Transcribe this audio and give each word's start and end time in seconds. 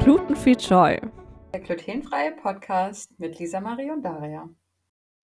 Glutenfree 0.00 0.54
Joy. 0.58 1.00
Der 1.52 1.60
glutenfreie 1.60 2.32
Podcast 2.32 3.16
mit 3.20 3.38
Lisa 3.38 3.60
Marie 3.60 3.92
und 3.92 4.02
Daria. 4.02 4.48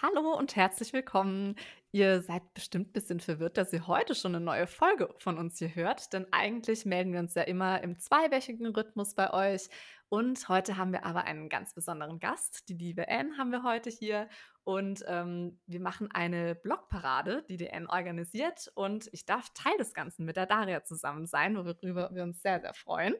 Hallo 0.00 0.38
und 0.38 0.54
herzlich 0.54 0.93
willkommen. 0.93 1.57
Ihr 1.91 2.22
seid 2.22 2.54
bestimmt 2.54 2.91
ein 2.91 2.93
bisschen 2.93 3.18
verwirrt, 3.18 3.57
dass 3.57 3.72
ihr 3.72 3.88
heute 3.88 4.14
schon 4.14 4.36
eine 4.36 4.45
neue 4.45 4.68
Folge 4.68 5.12
von 5.18 5.36
uns 5.36 5.59
hier 5.59 5.75
hört, 5.75 6.12
denn 6.12 6.27
eigentlich 6.30 6.86
melden 6.86 7.12
wir 7.12 7.18
uns 7.18 7.34
ja 7.34 7.43
immer 7.43 7.82
im 7.82 7.98
zweiwöchigen 7.98 8.68
Rhythmus 8.68 9.16
bei 9.16 9.32
euch. 9.32 9.68
Und 10.11 10.49
heute 10.49 10.77
haben 10.77 10.91
wir 10.91 11.07
aber 11.07 11.25
einen 11.25 11.49
ganz 11.49 11.73
besonderen 11.73 12.19
Gast. 12.19 12.69
Die 12.69 12.75
liebe 12.75 13.09
Anne 13.09 13.39
haben 13.39 13.53
wir 13.53 13.63
heute 13.63 13.91
hier. 13.91 14.29
Und 14.65 15.05
ähm, 15.07 15.61
wir 15.67 15.79
machen 15.79 16.11
eine 16.11 16.57
Blogparade, 16.57 17.45
die 17.49 17.57
die 17.57 17.73
Anne 17.73 17.89
organisiert. 17.89 18.73
Und 18.75 19.09
ich 19.13 19.25
darf 19.25 19.51
Teil 19.54 19.77
des 19.79 19.95
Ganzen 19.95 20.25
mit 20.25 20.35
der 20.35 20.46
Daria 20.46 20.82
zusammen 20.82 21.29
sein, 21.29 21.57
worüber 21.57 22.11
wir 22.13 22.25
uns 22.25 22.43
sehr, 22.43 22.61
sehr 22.61 22.75
freuen. 22.75 23.15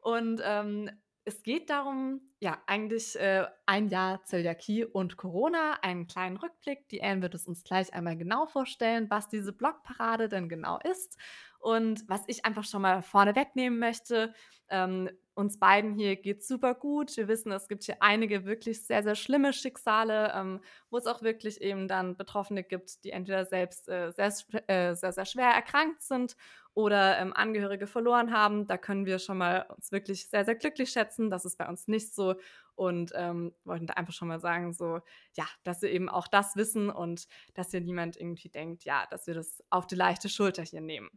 Und 0.00 0.40
ähm, 0.44 0.88
es 1.24 1.42
geht 1.42 1.70
darum, 1.70 2.20
ja, 2.38 2.62
eigentlich 2.68 3.18
äh, 3.18 3.44
ein 3.66 3.88
Jahr 3.88 4.22
Zöliakie 4.22 4.84
und 4.84 5.16
Corona, 5.16 5.80
einen 5.82 6.06
kleinen 6.06 6.36
Rückblick. 6.36 6.88
Die 6.88 7.02
Anne 7.02 7.20
wird 7.20 7.34
es 7.34 7.48
uns 7.48 7.64
gleich 7.64 7.92
einmal 7.92 8.16
genau 8.16 8.46
vorstellen, 8.46 9.10
was 9.10 9.28
diese 9.28 9.52
Blogparade 9.52 10.28
denn 10.28 10.48
genau 10.48 10.78
ist. 10.84 11.18
Und 11.58 12.08
was 12.08 12.22
ich 12.28 12.44
einfach 12.44 12.64
schon 12.64 12.82
mal 12.82 13.02
vorne 13.02 13.34
wegnehmen 13.34 13.80
möchte, 13.80 14.32
ähm, 14.70 15.10
uns 15.38 15.60
beiden 15.60 15.94
hier 15.94 16.16
geht 16.16 16.44
super 16.44 16.74
gut. 16.74 17.16
Wir 17.16 17.28
wissen, 17.28 17.52
es 17.52 17.68
gibt 17.68 17.84
hier 17.84 18.02
einige 18.02 18.44
wirklich 18.44 18.84
sehr, 18.84 19.04
sehr 19.04 19.14
schlimme 19.14 19.52
Schicksale, 19.52 20.32
ähm, 20.34 20.60
wo 20.90 20.96
es 20.96 21.06
auch 21.06 21.22
wirklich 21.22 21.60
eben 21.60 21.86
dann 21.86 22.16
Betroffene 22.16 22.64
gibt, 22.64 23.04
die 23.04 23.12
entweder 23.12 23.46
selbst 23.46 23.88
äh, 23.88 24.10
sehr, 24.10 24.32
äh, 24.66 24.96
sehr, 24.96 25.12
sehr 25.12 25.26
schwer 25.26 25.50
erkrankt 25.50 26.02
sind 26.02 26.34
oder 26.74 27.18
ähm, 27.18 27.32
Angehörige 27.32 27.86
verloren 27.86 28.32
haben. 28.32 28.66
Da 28.66 28.78
können 28.78 29.06
wir 29.06 29.18
schon 29.18 29.38
mal 29.38 29.66
uns 29.76 29.92
wirklich 29.92 30.28
sehr, 30.28 30.44
sehr 30.44 30.54
glücklich 30.56 30.90
schätzen. 30.90 31.30
Das 31.30 31.44
ist 31.44 31.56
bei 31.56 31.68
uns 31.68 31.88
nicht 31.88 32.14
so. 32.14 32.34
Und 32.76 33.10
ähm, 33.16 33.52
wollten 33.64 33.88
da 33.88 33.94
einfach 33.94 34.12
schon 34.12 34.28
mal 34.28 34.38
sagen, 34.38 34.72
so, 34.72 35.00
ja, 35.36 35.44
dass 35.64 35.82
wir 35.82 35.90
eben 35.90 36.08
auch 36.08 36.28
das 36.28 36.54
wissen 36.54 36.90
und 36.90 37.26
dass 37.54 37.72
hier 37.72 37.80
niemand 37.80 38.16
irgendwie 38.16 38.48
denkt, 38.48 38.84
ja, 38.84 39.06
dass 39.10 39.26
wir 39.26 39.34
das 39.34 39.64
auf 39.70 39.88
die 39.88 39.96
leichte 39.96 40.28
Schulter 40.28 40.62
hier 40.62 40.80
nehmen. 40.80 41.10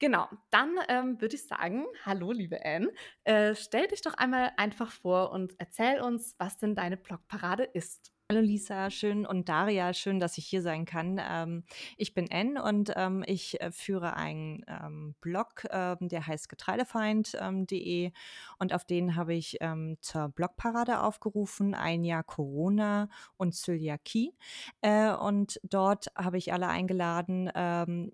Genau, 0.00 0.28
dann 0.50 0.74
ähm, 0.88 1.20
würde 1.20 1.36
ich 1.36 1.46
sagen, 1.46 1.86
hallo 2.04 2.32
liebe 2.32 2.58
Anne, 2.64 2.92
äh, 3.22 3.54
stell 3.56 3.88
dich 3.88 4.02
doch 4.02 4.14
einmal 4.14 4.52
einfach 4.56 4.90
vor 4.90 5.32
und 5.32 5.54
erzähl 5.58 6.00
uns, 6.00 6.34
was 6.38 6.58
denn 6.58 6.74
deine 6.74 6.96
Blogparade 6.96 7.64
ist. 7.64 8.12
Hallo 8.28 8.40
Lisa, 8.40 8.90
schön 8.90 9.24
und 9.24 9.48
Daria, 9.48 9.94
schön, 9.94 10.18
dass 10.18 10.36
ich 10.36 10.46
hier 10.46 10.60
sein 10.60 10.84
kann. 10.84 11.20
Ähm, 11.22 11.62
ich 11.96 12.12
bin 12.12 12.28
Ann 12.32 12.58
und 12.58 12.92
ähm, 12.96 13.22
ich 13.24 13.60
äh, 13.60 13.70
führe 13.70 14.16
einen 14.16 14.64
ähm, 14.66 15.14
Blog, 15.20 15.64
ähm, 15.70 16.08
der 16.08 16.26
heißt 16.26 16.48
getreidefeind.de 16.48 18.10
und 18.58 18.74
auf 18.74 18.84
den 18.84 19.14
habe 19.14 19.34
ich 19.34 19.58
ähm, 19.60 19.96
zur 20.00 20.28
Blogparade 20.30 21.02
aufgerufen, 21.02 21.74
ein 21.74 22.02
Jahr 22.02 22.24
Corona 22.24 23.08
und 23.36 23.54
Zöliakie. 23.54 24.34
Äh, 24.80 25.12
und 25.12 25.60
dort 25.62 26.06
habe 26.16 26.38
ich 26.38 26.52
alle 26.52 26.66
eingeladen, 26.66 27.48
ähm, 27.54 28.10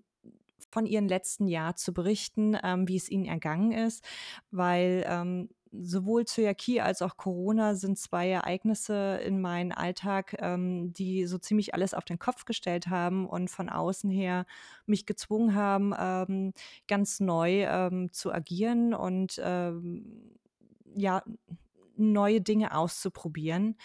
von 0.71 0.85
ihrem 0.85 1.07
letzten 1.07 1.47
Jahr 1.47 1.75
zu 1.75 1.93
berichten, 1.93 2.53
wie 2.53 2.95
es 2.95 3.09
ihnen 3.09 3.25
ergangen 3.25 3.71
ist, 3.71 4.03
weil 4.51 5.47
sowohl 5.73 6.25
Zöliakie 6.25 6.81
als 6.81 7.01
auch 7.01 7.17
Corona 7.17 7.75
sind 7.75 7.97
zwei 7.97 8.29
Ereignisse 8.29 9.19
in 9.25 9.41
meinem 9.41 9.71
Alltag, 9.71 10.35
ähm, 10.39 10.93
die 10.93 11.25
so 11.25 11.37
ziemlich 11.37 11.73
alles 11.73 11.93
auf 11.93 12.05
den 12.05 12.19
Kopf 12.19 12.45
gestellt 12.45 12.87
haben 12.87 13.27
und 13.27 13.49
von 13.49 13.69
außen 13.69 14.09
her 14.11 14.45
mich 14.85 15.05
gezwungen 15.05 15.55
haben, 15.55 15.93
ähm, 15.97 16.53
ganz 16.87 17.19
neu 17.19 17.63
ähm, 17.63 18.11
zu 18.11 18.31
agieren 18.31 18.93
und 18.93 19.41
ähm, 19.43 20.37
ja, 20.95 21.23
neue 21.95 22.41
Dinge 22.41 22.75
auszuprobieren. 22.77 23.75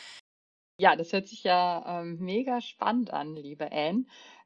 Ja, 0.81 0.95
das 0.95 1.13
hört 1.13 1.27
sich 1.27 1.43
ja 1.43 2.01
ähm, 2.03 2.19
mega 2.21 2.61
spannend 2.61 3.13
an, 3.13 3.35
liebe 3.35 3.73
Anne. 3.73 4.05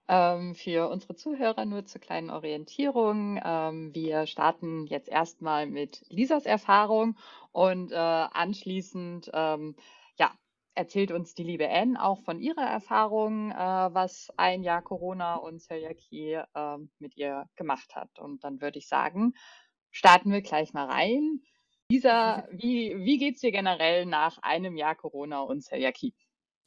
Ähm, 0.08 0.54
für 0.54 0.88
unsere 0.88 1.14
Zuhörer 1.14 1.64
nur 1.64 1.84
zur 1.84 2.00
kleinen 2.00 2.30
Orientierung. 2.30 3.40
Ähm, 3.42 3.94
wir 3.94 4.26
starten 4.26 4.86
jetzt 4.86 5.08
erstmal 5.08 5.66
mit 5.66 6.04
Lisas 6.08 6.44
Erfahrung 6.44 7.16
und 7.52 7.92
äh, 7.92 7.96
anschließend 7.96 9.30
ähm, 9.32 9.76
ja, 10.18 10.32
erzählt 10.74 11.12
uns 11.12 11.34
die 11.34 11.44
liebe 11.44 11.68
Anne 11.70 12.02
auch 12.02 12.20
von 12.24 12.40
ihrer 12.40 12.66
Erfahrung, 12.66 13.52
äh, 13.52 13.54
was 13.54 14.28
ein 14.36 14.62
Jahr 14.62 14.82
Corona 14.82 15.36
und 15.36 15.60
Zöliakie 15.60 16.42
äh, 16.54 16.78
mit 16.98 17.16
ihr 17.16 17.48
gemacht 17.56 17.94
hat. 17.94 18.18
Und 18.18 18.42
dann 18.44 18.60
würde 18.60 18.78
ich 18.78 18.88
sagen, 18.88 19.34
starten 19.90 20.32
wir 20.32 20.42
gleich 20.42 20.72
mal 20.72 20.86
rein. 20.86 21.42
Lisa, 21.88 22.48
wie, 22.52 22.96
wie 22.98 23.32
es 23.32 23.40
dir 23.40 23.52
generell 23.52 24.06
nach 24.06 24.38
einem 24.42 24.76
Jahr 24.76 24.96
Corona 24.96 25.42
und 25.42 25.62
Zöliakie? 25.62 26.14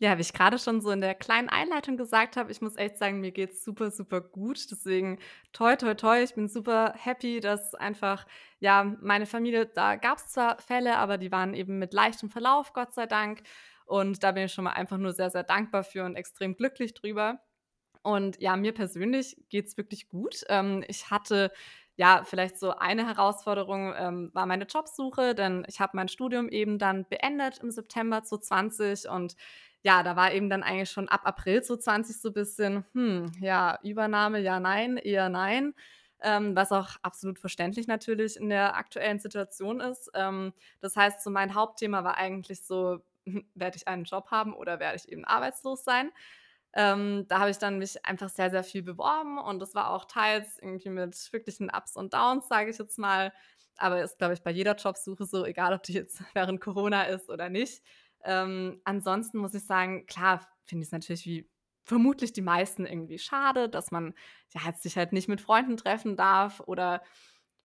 Ja, 0.02 0.18
wie 0.18 0.22
ich 0.22 0.34
gerade 0.34 0.60
schon 0.60 0.82
so 0.82 0.92
in 0.92 1.00
der 1.00 1.16
kleinen 1.16 1.48
Einleitung 1.48 1.96
gesagt 1.96 2.36
habe, 2.36 2.52
ich 2.52 2.62
muss 2.62 2.76
echt 2.76 2.98
sagen, 2.98 3.22
mir 3.22 3.32
geht's 3.32 3.64
super, 3.64 3.92
super 3.92 4.20
gut. 4.20 4.70
Deswegen 4.70 5.20
toi, 5.54 5.78
toi, 5.78 5.94
toi. 5.94 6.22
Ich 6.22 6.36
bin 6.36 6.50
super 6.50 6.94
happy, 6.98 7.40
dass 7.40 7.74
einfach, 7.76 8.26
ja, 8.60 8.84
meine 9.02 9.26
Familie, 9.26 9.66
da 9.68 9.96
gab 9.96 10.18
es 10.18 10.28
zwar 10.28 10.60
Fälle, 10.60 10.98
aber 10.98 11.18
die 11.18 11.32
waren 11.32 11.54
eben 11.54 11.80
mit 11.80 11.94
leichtem 11.94 12.30
Verlauf, 12.30 12.74
Gott 12.74 12.94
sei 12.94 13.06
Dank. 13.06 13.44
Und 13.86 14.22
da 14.24 14.34
bin 14.34 14.44
ich 14.46 14.54
schon 14.54 14.66
mal 14.66 14.72
einfach 14.74 14.98
nur 14.98 15.14
sehr, 15.14 15.30
sehr 15.30 15.44
dankbar 15.44 15.84
für 15.86 16.04
und 16.04 16.16
extrem 16.18 16.58
glücklich 16.58 16.94
drüber. 16.94 17.40
Und 18.04 18.42
ja, 18.42 18.56
mir 18.58 18.74
persönlich 18.74 19.38
geht's 19.50 19.78
wirklich 19.78 20.10
gut. 20.10 20.44
Ähm, 20.50 20.84
ich 20.88 21.10
hatte 21.10 21.52
ja, 21.98 22.24
vielleicht 22.26 22.60
so 22.60 22.72
eine 22.76 23.08
Herausforderung 23.08 23.94
ähm, 23.98 24.30
war 24.34 24.46
meine 24.46 24.66
Jobsuche, 24.66 25.34
denn 25.34 25.66
ich 25.70 25.80
habe 25.80 25.96
mein 25.96 26.10
Studium 26.10 26.50
eben 26.50 26.78
dann 26.78 27.06
beendet 27.08 27.60
im 27.60 27.72
September 27.72 28.22
2020 28.24 29.10
und 29.10 29.36
ja, 29.86 30.02
da 30.02 30.16
war 30.16 30.34
eben 30.34 30.50
dann 30.50 30.64
eigentlich 30.64 30.90
schon 30.90 31.10
ab 31.10 31.22
April 31.26 31.62
2020 31.62 32.20
so 32.20 32.30
ein 32.30 32.34
bisschen, 32.34 32.86
hm, 32.94 33.32
ja, 33.40 33.78
Übernahme, 33.84 34.40
ja, 34.40 34.60
nein, 34.60 34.98
eher 34.98 35.30
nein. 35.30 35.76
Ähm, 36.22 36.56
was 36.56 36.72
auch 36.72 36.96
absolut 37.04 37.38
verständlich 37.38 37.86
natürlich 37.88 38.38
in 38.38 38.50
der 38.50 38.78
aktuellen 38.78 39.20
Situation 39.20 39.82
ist. 39.82 40.10
Ähm, 40.16 40.54
das 40.82 40.96
heißt, 40.96 41.22
so 41.24 41.30
mein 41.30 41.54
Hauptthema 41.54 42.04
war 42.04 42.18
eigentlich 42.18 42.64
so, 42.64 43.00
werde 43.54 43.78
ich 43.78 43.88
einen 43.88 44.06
Job 44.06 44.32
haben 44.32 44.56
oder 44.56 44.80
werde 44.80 44.96
ich 44.98 45.08
eben 45.12 45.24
arbeitslos 45.24 45.84
sein? 45.84 46.12
Ähm, 46.74 47.26
da 47.28 47.40
habe 47.40 47.52
ich 47.52 47.60
dann 47.60 47.78
mich 47.78 48.04
einfach 48.06 48.30
sehr, 48.30 48.50
sehr 48.50 48.64
viel 48.64 48.82
beworben 48.82 49.38
und 49.38 49.60
das 49.60 49.76
war 49.76 49.92
auch 49.92 50.06
teils 50.06 50.58
irgendwie 50.60 50.90
mit 50.90 51.32
wirklichen 51.32 51.70
Ups 51.70 51.96
und 51.96 52.14
Downs, 52.16 52.48
sage 52.48 52.72
ich 52.72 52.80
jetzt 52.80 52.98
mal. 52.98 53.32
Aber 53.78 54.02
ist, 54.02 54.18
glaube 54.18 54.34
ich, 54.34 54.42
bei 54.42 54.52
jeder 54.52 54.76
Jobsuche 54.76 55.26
so, 55.26 55.46
egal 55.46 55.74
ob 55.74 55.84
die 55.84 55.94
jetzt 55.94 56.24
während 56.34 56.60
Corona 56.60 57.04
ist 57.04 57.30
oder 57.30 57.50
nicht. 57.50 57.84
Ähm, 58.26 58.82
ansonsten 58.84 59.38
muss 59.38 59.54
ich 59.54 59.66
sagen, 59.66 60.06
klar, 60.06 60.46
finde 60.66 60.84
ich 60.84 60.90
es 60.90 60.92
natürlich 60.92 61.26
wie 61.26 61.50
vermutlich 61.86 62.34
die 62.34 62.42
meisten 62.42 62.86
irgendwie 62.86 63.20
schade, 63.20 63.70
dass 63.70 63.92
man 63.92 64.14
ja, 64.54 64.62
jetzt 64.66 64.84
sich 64.84 64.98
halt 64.98 65.14
nicht 65.14 65.28
mit 65.28 65.42
Freunden 65.42 65.78
treffen 65.78 66.16
darf 66.18 66.60
oder 66.66 67.02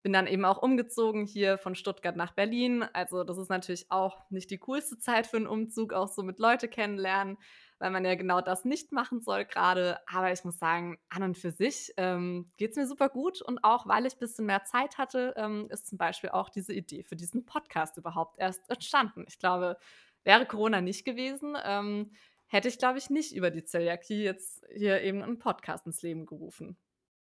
bin 0.03 0.13
dann 0.13 0.27
eben 0.27 0.45
auch 0.45 0.63
umgezogen 0.63 1.27
hier 1.27 1.59
von 1.59 1.75
Stuttgart 1.75 2.17
nach 2.17 2.33
Berlin. 2.33 2.85
Also 2.95 3.23
das 3.23 3.37
ist 3.37 3.51
natürlich 3.51 3.91
auch 3.91 4.31
nicht 4.31 4.51
die 4.51 4.59
coolste 4.59 4.99
Zeit 4.99 5.27
für 5.27 5.37
einen 5.37 5.47
Umzug, 5.47 5.93
auch 5.93 6.09
so 6.09 6.23
mit 6.23 6.39
Leute 6.39 6.69
kennenlernen, 6.69 7.37
weil 7.79 7.91
man 7.91 8.05
ja 8.05 8.15
genau 8.15 8.41
das 8.41 8.65
nicht 8.65 8.93
machen 8.93 9.21
soll 9.21 9.45
gerade. 9.45 9.99
Aber 10.11 10.33
ich 10.33 10.43
muss 10.45 10.59
sagen, 10.59 10.99
an 11.11 11.23
und 11.23 11.37
für 11.37 11.51
sich 11.51 11.93
ähm, 11.99 12.51
geht 12.57 12.71
es 12.71 12.77
mir 12.77 12.87
super 12.87 13.11
gut 13.11 13.43
und 13.43 13.63
auch 13.63 13.87
weil 13.87 14.07
ich 14.07 14.15
ein 14.15 14.21
bisschen 14.21 14.47
mehr 14.47 14.65
Zeit 14.65 14.97
hatte, 14.97 15.35
ähm, 15.37 15.67
ist 15.69 15.89
zum 15.89 15.99
Beispiel 15.99 16.31
auch 16.31 16.49
diese 16.49 16.73
Idee 16.73 17.05
für 17.05 17.17
diesen 17.17 17.45
Podcast 17.45 17.99
überhaupt 17.99 18.39
erst 18.39 18.71
entstanden. 18.71 19.27
Ich 19.29 19.39
glaube, 19.39 19.77
Wäre 20.25 20.47
Corona 20.47 20.81
nicht 20.81 21.05
gewesen, 21.05 21.57
ähm, 21.65 22.13
hätte 22.47 22.69
ich, 22.69 22.79
glaube 22.79 22.99
ich, 22.99 23.11
nicht 23.11 23.35
über 23.35 23.51
die 23.51 23.65
Zöliakie 23.65 24.23
jetzt 24.23 24.65
hier 24.75 25.01
eben 25.03 25.23
einen 25.23 25.39
Podcast 25.39 25.87
ins 25.87 26.03
Leben 26.03 26.27
gerufen. 26.27 26.77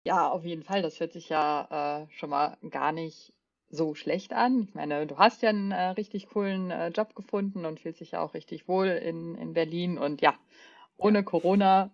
Ja, 0.03 0.29
auf 0.29 0.45
jeden 0.45 0.63
Fall. 0.63 0.81
Das 0.81 0.99
hört 0.99 1.11
sich 1.11 1.29
ja 1.29 2.03
äh, 2.03 2.11
schon 2.13 2.29
mal 2.29 2.57
gar 2.69 2.91
nicht 2.91 3.33
so 3.69 3.95
schlecht 3.95 4.31
an. 4.31 4.63
Ich 4.69 4.73
meine, 4.73 5.05
du 5.05 5.17
hast 5.17 5.41
ja 5.41 5.49
einen 5.49 5.71
äh, 5.71 5.89
richtig 5.89 6.29
coolen 6.29 6.71
äh, 6.71 6.89
Job 6.89 7.15
gefunden 7.15 7.65
und 7.65 7.81
fühlst 7.81 7.99
dich 7.99 8.11
ja 8.11 8.21
auch 8.21 8.33
richtig 8.33 8.67
wohl 8.67 8.87
in, 8.87 9.35
in 9.35 9.53
Berlin. 9.53 9.97
Und 9.97 10.21
ja, 10.21 10.35
ohne 10.95 11.19
ja. 11.19 11.23
Corona 11.23 11.91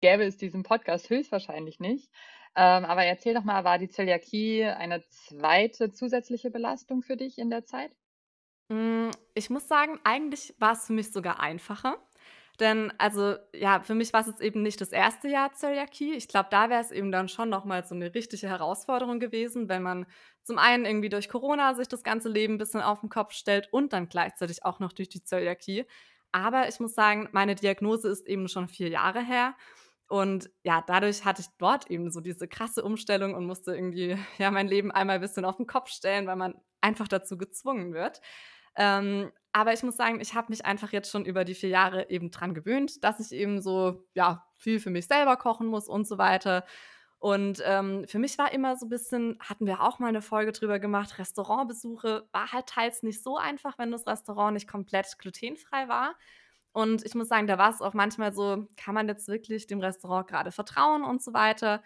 gäbe 0.00 0.24
es 0.24 0.36
diesen 0.36 0.62
Podcast 0.62 1.08
höchstwahrscheinlich 1.10 1.78
nicht. 1.78 2.10
Ähm, 2.56 2.84
aber 2.84 3.04
erzähl 3.04 3.34
doch 3.34 3.44
mal, 3.44 3.64
war 3.64 3.78
die 3.78 3.88
Zöliakie 3.88 4.64
eine 4.64 5.02
zweite 5.08 5.92
zusätzliche 5.92 6.50
Belastung 6.50 7.02
für 7.02 7.16
dich 7.16 7.38
in 7.38 7.50
der 7.50 7.64
Zeit? 7.64 7.92
Hm, 8.70 9.10
ich 9.34 9.50
muss 9.50 9.68
sagen, 9.68 10.00
eigentlich 10.04 10.54
war 10.58 10.72
es 10.72 10.86
für 10.86 10.92
mich 10.92 11.12
sogar 11.12 11.40
einfacher. 11.40 11.96
Denn 12.58 12.92
also, 12.98 13.36
ja, 13.54 13.80
für 13.80 13.94
mich 13.94 14.12
war 14.14 14.22
es 14.22 14.28
jetzt 14.28 14.40
eben 14.40 14.62
nicht 14.62 14.80
das 14.80 14.90
erste 14.90 15.28
Jahr 15.28 15.52
Zöliakie. 15.52 16.14
Ich 16.14 16.26
glaube, 16.26 16.48
da 16.50 16.70
wäre 16.70 16.80
es 16.80 16.90
eben 16.90 17.12
dann 17.12 17.28
schon 17.28 17.50
noch 17.50 17.64
mal 17.66 17.84
so 17.84 17.94
eine 17.94 18.14
richtige 18.14 18.48
Herausforderung 18.48 19.20
gewesen, 19.20 19.68
wenn 19.68 19.82
man 19.82 20.06
zum 20.42 20.58
einen 20.58 20.86
irgendwie 20.86 21.10
durch 21.10 21.28
Corona 21.28 21.74
sich 21.74 21.86
das 21.88 22.02
ganze 22.02 22.30
Leben 22.30 22.54
ein 22.54 22.58
bisschen 22.58 22.80
auf 22.80 23.00
den 23.00 23.10
Kopf 23.10 23.32
stellt 23.34 23.70
und 23.72 23.92
dann 23.92 24.08
gleichzeitig 24.08 24.64
auch 24.64 24.80
noch 24.80 24.92
durch 24.92 25.10
die 25.10 25.22
Zöliakie. 25.22 25.84
Aber 26.32 26.68
ich 26.68 26.80
muss 26.80 26.94
sagen, 26.94 27.28
meine 27.32 27.54
Diagnose 27.56 28.08
ist 28.08 28.26
eben 28.26 28.48
schon 28.48 28.68
vier 28.68 28.88
Jahre 28.88 29.22
her. 29.22 29.54
Und 30.08 30.50
ja, 30.62 30.84
dadurch 30.86 31.24
hatte 31.24 31.42
ich 31.42 31.48
dort 31.58 31.90
eben 31.90 32.10
so 32.10 32.20
diese 32.20 32.46
krasse 32.46 32.84
Umstellung 32.84 33.34
und 33.34 33.46
musste 33.46 33.74
irgendwie 33.74 34.16
ja 34.38 34.50
mein 34.50 34.68
Leben 34.68 34.92
einmal 34.92 35.16
ein 35.16 35.20
bisschen 35.20 35.44
auf 35.44 35.56
den 35.56 35.66
Kopf 35.66 35.90
stellen, 35.90 36.26
weil 36.26 36.36
man 36.36 36.54
einfach 36.80 37.08
dazu 37.08 37.36
gezwungen 37.36 37.92
wird. 37.92 38.20
Ähm, 38.76 39.32
aber 39.52 39.72
ich 39.72 39.82
muss 39.82 39.96
sagen, 39.96 40.20
ich 40.20 40.34
habe 40.34 40.48
mich 40.50 40.66
einfach 40.66 40.92
jetzt 40.92 41.10
schon 41.10 41.24
über 41.24 41.44
die 41.44 41.54
vier 41.54 41.70
Jahre 41.70 42.10
eben 42.10 42.30
dran 42.30 42.52
gewöhnt, 42.52 43.02
dass 43.02 43.20
ich 43.20 43.32
eben 43.32 43.62
so 43.62 44.06
ja 44.14 44.46
viel 44.54 44.80
für 44.80 44.90
mich 44.90 45.06
selber 45.06 45.36
kochen 45.36 45.66
muss 45.66 45.88
und 45.88 46.06
so 46.06 46.18
weiter. 46.18 46.64
Und 47.18 47.62
ähm, 47.64 48.04
für 48.06 48.18
mich 48.18 48.36
war 48.36 48.52
immer 48.52 48.76
so 48.76 48.86
ein 48.86 48.90
bisschen, 48.90 49.38
hatten 49.40 49.66
wir 49.66 49.80
auch 49.80 49.98
mal 49.98 50.08
eine 50.08 50.20
Folge 50.20 50.52
drüber 50.52 50.78
gemacht, 50.78 51.18
Restaurantbesuche 51.18 52.28
war 52.30 52.52
halt 52.52 52.66
teils 52.66 53.02
nicht 53.02 53.22
so 53.22 53.38
einfach, 53.38 53.78
wenn 53.78 53.90
das 53.90 54.06
Restaurant 54.06 54.52
nicht 54.52 54.68
komplett 54.68 55.18
glutenfrei 55.18 55.88
war. 55.88 56.14
Und 56.76 57.06
ich 57.06 57.14
muss 57.14 57.28
sagen, 57.28 57.46
da 57.46 57.56
war 57.56 57.70
es 57.70 57.80
auch 57.80 57.94
manchmal 57.94 58.34
so, 58.34 58.68
kann 58.76 58.94
man 58.94 59.08
jetzt 59.08 59.28
wirklich 59.28 59.66
dem 59.66 59.80
Restaurant 59.80 60.28
gerade 60.28 60.52
vertrauen 60.52 61.04
und 61.04 61.22
so 61.22 61.32
weiter. 61.32 61.82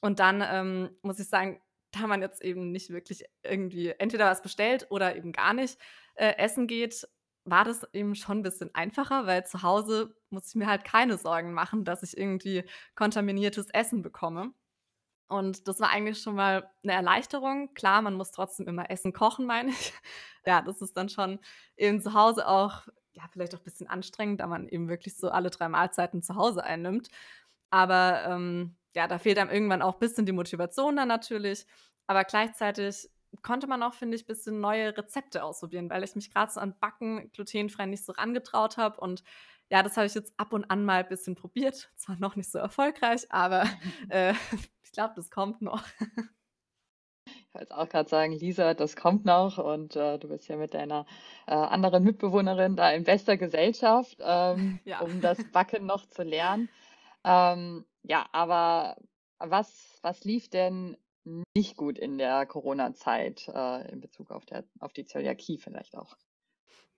Und 0.00 0.18
dann 0.18 0.42
ähm, 0.44 0.90
muss 1.02 1.20
ich 1.20 1.28
sagen, 1.28 1.62
da 1.92 2.08
man 2.08 2.22
jetzt 2.22 2.42
eben 2.42 2.72
nicht 2.72 2.90
wirklich 2.90 3.24
irgendwie 3.44 3.90
entweder 3.90 4.28
was 4.28 4.42
bestellt 4.42 4.88
oder 4.90 5.14
eben 5.14 5.30
gar 5.30 5.54
nicht 5.54 5.78
äh, 6.16 6.34
essen 6.38 6.66
geht, 6.66 7.06
war 7.44 7.64
das 7.64 7.86
eben 7.92 8.16
schon 8.16 8.38
ein 8.38 8.42
bisschen 8.42 8.74
einfacher, 8.74 9.26
weil 9.28 9.46
zu 9.46 9.62
Hause 9.62 10.16
muss 10.30 10.48
ich 10.48 10.56
mir 10.56 10.66
halt 10.66 10.82
keine 10.82 11.18
Sorgen 11.18 11.52
machen, 11.52 11.84
dass 11.84 12.02
ich 12.02 12.18
irgendwie 12.18 12.64
kontaminiertes 12.96 13.68
Essen 13.70 14.02
bekomme. 14.02 14.52
Und 15.28 15.68
das 15.68 15.78
war 15.78 15.90
eigentlich 15.90 16.20
schon 16.20 16.34
mal 16.34 16.68
eine 16.82 16.94
Erleichterung. 16.94 17.74
Klar, 17.74 18.02
man 18.02 18.14
muss 18.14 18.32
trotzdem 18.32 18.66
immer 18.66 18.90
Essen 18.90 19.12
kochen, 19.12 19.46
meine 19.46 19.70
ich. 19.70 19.92
Ja, 20.44 20.62
das 20.62 20.82
ist 20.82 20.96
dann 20.96 21.08
schon 21.08 21.38
eben 21.76 22.00
zu 22.00 22.12
Hause 22.12 22.48
auch, 22.48 22.88
ja, 23.12 23.24
vielleicht 23.30 23.54
auch 23.54 23.60
ein 23.60 23.64
bisschen 23.64 23.88
anstrengend, 23.88 24.40
da 24.40 24.46
man 24.46 24.68
eben 24.68 24.88
wirklich 24.88 25.16
so 25.16 25.30
alle 25.30 25.50
drei 25.50 25.68
Mahlzeiten 25.68 26.22
zu 26.22 26.34
Hause 26.36 26.64
einnimmt. 26.64 27.08
Aber 27.70 28.24
ähm, 28.26 28.76
ja, 28.94 29.06
da 29.06 29.18
fehlt 29.18 29.38
einem 29.38 29.50
irgendwann 29.50 29.82
auch 29.82 29.94
ein 29.94 30.00
bisschen 30.00 30.26
die 30.26 30.32
Motivation 30.32 30.96
dann 30.96 31.08
natürlich. 31.08 31.66
Aber 32.06 32.24
gleichzeitig 32.24 33.08
konnte 33.42 33.66
man 33.66 33.82
auch, 33.82 33.94
finde 33.94 34.16
ich, 34.16 34.24
ein 34.24 34.26
bisschen 34.26 34.60
neue 34.60 34.96
Rezepte 34.96 35.42
ausprobieren, 35.42 35.88
weil 35.88 36.04
ich 36.04 36.14
mich 36.14 36.30
gerade 36.30 36.52
so 36.52 36.60
an 36.60 36.78
Backen 36.78 37.30
glutenfrei 37.32 37.86
nicht 37.86 38.04
so 38.04 38.12
rangetraut 38.12 38.76
habe. 38.76 39.00
Und 39.00 39.22
ja, 39.70 39.82
das 39.82 39.96
habe 39.96 40.06
ich 40.06 40.14
jetzt 40.14 40.34
ab 40.36 40.52
und 40.52 40.70
an 40.70 40.84
mal 40.84 41.02
ein 41.02 41.08
bisschen 41.08 41.34
probiert. 41.34 41.90
Zwar 41.96 42.16
noch 42.16 42.36
nicht 42.36 42.50
so 42.50 42.58
erfolgreich, 42.58 43.30
aber 43.30 43.64
äh, 44.10 44.34
ich 44.82 44.92
glaube, 44.92 45.14
das 45.16 45.30
kommt 45.30 45.62
noch. 45.62 45.82
Ich 47.52 47.60
wollte 47.60 47.76
auch 47.76 47.88
gerade 47.90 48.08
sagen, 48.08 48.32
Lisa, 48.32 48.72
das 48.72 48.96
kommt 48.96 49.26
noch 49.26 49.58
und 49.58 49.94
äh, 49.94 50.18
du 50.18 50.28
bist 50.28 50.48
ja 50.48 50.56
mit 50.56 50.72
deiner 50.72 51.04
äh, 51.46 51.52
anderen 51.52 52.02
Mitbewohnerin 52.02 52.76
da 52.76 52.90
in 52.92 53.04
bester 53.04 53.36
Gesellschaft, 53.36 54.16
ähm, 54.20 54.80
ja. 54.86 55.00
um 55.00 55.20
das 55.20 55.36
Backen 55.52 55.84
noch 55.84 56.06
zu 56.08 56.22
lernen. 56.22 56.70
Ähm, 57.24 57.84
ja, 58.04 58.24
aber 58.32 58.96
was, 59.38 59.98
was 60.00 60.24
lief 60.24 60.48
denn 60.48 60.96
nicht 61.54 61.76
gut 61.76 61.98
in 61.98 62.16
der 62.16 62.46
Corona-Zeit 62.46 63.48
äh, 63.48 63.92
in 63.92 64.00
Bezug 64.00 64.30
auf, 64.30 64.46
der, 64.46 64.64
auf 64.80 64.94
die 64.94 65.04
Zöliakie 65.04 65.58
vielleicht 65.58 65.94
auch? 65.94 66.16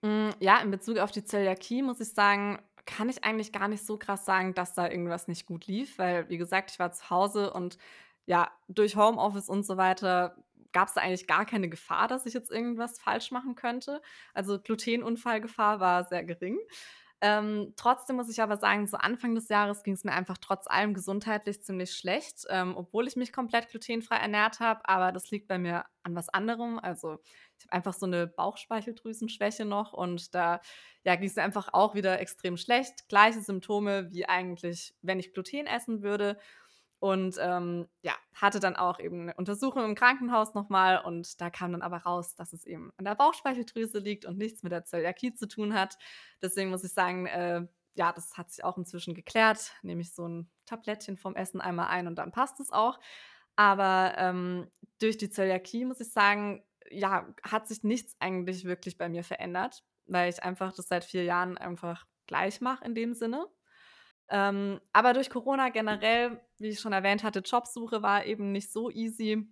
Mm, 0.03 0.29
ja, 0.39 0.59
in 0.59 0.71
Bezug 0.71 0.99
auf 0.99 1.11
die 1.11 1.25
Zöliakie 1.25 1.81
muss 1.81 1.99
ich 1.99 2.13
sagen, 2.13 2.59
kann 2.85 3.09
ich 3.09 3.25
eigentlich 3.25 3.51
gar 3.51 3.67
nicht 3.67 3.85
so 3.85 3.97
krass 3.97 4.23
sagen, 4.23 4.53
dass 4.53 4.73
da 4.73 4.89
irgendwas 4.89 5.27
nicht 5.27 5.45
gut 5.45 5.67
lief, 5.67 5.97
weil, 5.97 6.29
wie 6.29 6.37
gesagt, 6.37 6.71
ich 6.71 6.79
war 6.79 6.93
zu 6.93 7.09
Hause 7.09 7.51
und 7.51 7.77
ja, 8.25 8.51
durch 8.67 8.95
Homeoffice 8.95 9.49
und 9.49 9.65
so 9.65 9.77
weiter 9.77 10.35
gab 10.75 10.89
es 10.89 10.97
eigentlich 10.97 11.25
gar 11.25 11.45
keine 11.45 11.69
Gefahr, 11.69 12.09
dass 12.09 12.25
ich 12.25 12.33
jetzt 12.33 12.51
irgendwas 12.51 12.99
falsch 12.99 13.31
machen 13.31 13.55
könnte. 13.55 14.01
Also 14.33 14.59
Glutenunfallgefahr 14.59 15.79
war 15.79 16.03
sehr 16.03 16.25
gering. 16.25 16.59
Ähm, 17.21 17.71
trotzdem 17.77 18.17
muss 18.17 18.29
ich 18.29 18.41
aber 18.41 18.57
sagen, 18.57 18.85
so 18.85 18.97
Anfang 18.97 19.35
des 19.35 19.47
Jahres 19.47 19.83
ging 19.83 19.93
es 19.93 20.03
mir 20.03 20.11
einfach 20.11 20.37
trotz 20.37 20.67
allem 20.67 20.93
gesundheitlich 20.93 21.63
ziemlich 21.63 21.95
schlecht, 21.95 22.45
ähm, 22.49 22.75
obwohl 22.75 23.07
ich 23.07 23.15
mich 23.15 23.31
komplett 23.31 23.69
glutenfrei 23.69 24.17
ernährt 24.17 24.59
habe. 24.59 24.81
Aber 24.83 25.13
das 25.13 25.31
liegt 25.31 25.47
bei 25.47 25.57
mir 25.57 25.85
an 26.03 26.13
was 26.13 26.27
anderem. 26.27 26.77
Also 26.77 27.19
ich 27.57 27.63
habe 27.63 27.71
einfach 27.71 27.93
so 27.93 28.05
eine 28.05 28.27
Bauchspeicheldrüsenschwäche 28.27 29.63
noch 29.63 29.93
und 29.93 30.35
da 30.35 30.59
ja, 31.05 31.15
ging 31.15 31.29
es 31.29 31.37
mir 31.37 31.43
einfach 31.43 31.69
auch 31.71 31.95
wieder 31.95 32.19
extrem 32.19 32.57
schlecht. 32.57 33.07
Gleiche 33.07 33.39
Symptome 33.39 34.11
wie 34.11 34.27
eigentlich, 34.27 34.93
wenn 35.01 35.19
ich 35.19 35.31
Gluten 35.31 35.67
essen 35.67 36.03
würde. 36.03 36.37
Und 36.99 37.37
ähm, 37.39 37.87
ja, 38.01 38.13
hatte 38.33 38.59
dann 38.59 38.75
auch 38.75 38.99
eben 38.99 39.23
eine 39.23 39.33
Untersuchung 39.35 39.83
im 39.83 39.95
Krankenhaus 39.95 40.53
nochmal 40.53 41.03
und 41.03 41.39
da 41.41 41.49
kam 41.49 41.71
dann 41.73 41.81
aber 41.81 41.97
raus, 41.97 42.35
dass 42.35 42.53
es 42.53 42.65
eben 42.65 42.91
an 42.97 43.05
der 43.05 43.15
Bauchspeicheldrüse 43.15 43.99
liegt 43.99 44.25
und 44.25 44.37
nichts 44.37 44.63
mit 44.63 44.71
der 44.71 44.85
Zöliakie 44.85 45.33
zu 45.33 45.47
tun 45.47 45.73
hat. 45.73 45.97
Deswegen 46.41 46.69
muss 46.69 46.83
ich 46.83 46.93
sagen, 46.93 47.27
äh, 47.27 47.67
ja, 47.95 48.11
das 48.11 48.37
hat 48.37 48.51
sich 48.51 48.63
auch 48.63 48.77
inzwischen 48.77 49.13
geklärt. 49.13 49.73
Nehme 49.81 50.01
ich 50.01 50.13
so 50.13 50.27
ein 50.27 50.49
Tablettchen 50.65 51.17
vom 51.17 51.35
Essen 51.35 51.61
einmal 51.61 51.87
ein 51.87 52.07
und 52.07 52.15
dann 52.15 52.31
passt 52.31 52.59
es 52.59 52.71
auch. 52.71 52.99
Aber 53.55 54.13
ähm, 54.17 54.69
durch 54.99 55.17
die 55.17 55.29
Zöliakie 55.29 55.85
muss 55.85 56.01
ich 56.01 56.11
sagen, 56.11 56.63
ja, 56.89 57.27
hat 57.43 57.67
sich 57.67 57.83
nichts 57.83 58.15
eigentlich 58.19 58.65
wirklich 58.65 58.97
bei 58.97 59.09
mir 59.09 59.23
verändert, 59.23 59.83
weil 60.05 60.29
ich 60.29 60.43
einfach 60.43 60.73
das 60.73 60.87
seit 60.87 61.05
vier 61.05 61.23
Jahren 61.23 61.57
einfach 61.57 62.05
gleich 62.27 62.61
mache 62.61 62.83
in 62.85 62.95
dem 62.95 63.13
Sinne. 63.13 63.47
Ähm, 64.29 64.81
aber 64.91 65.13
durch 65.13 65.29
Corona 65.29 65.69
generell, 65.69 66.41
wie 66.59 66.69
ich 66.69 66.79
schon 66.79 66.93
erwähnt 66.93 67.23
hatte, 67.23 67.39
Jobsuche 67.39 68.01
war 68.01 68.25
eben 68.25 68.51
nicht 68.51 68.71
so 68.71 68.89
easy. 68.89 69.47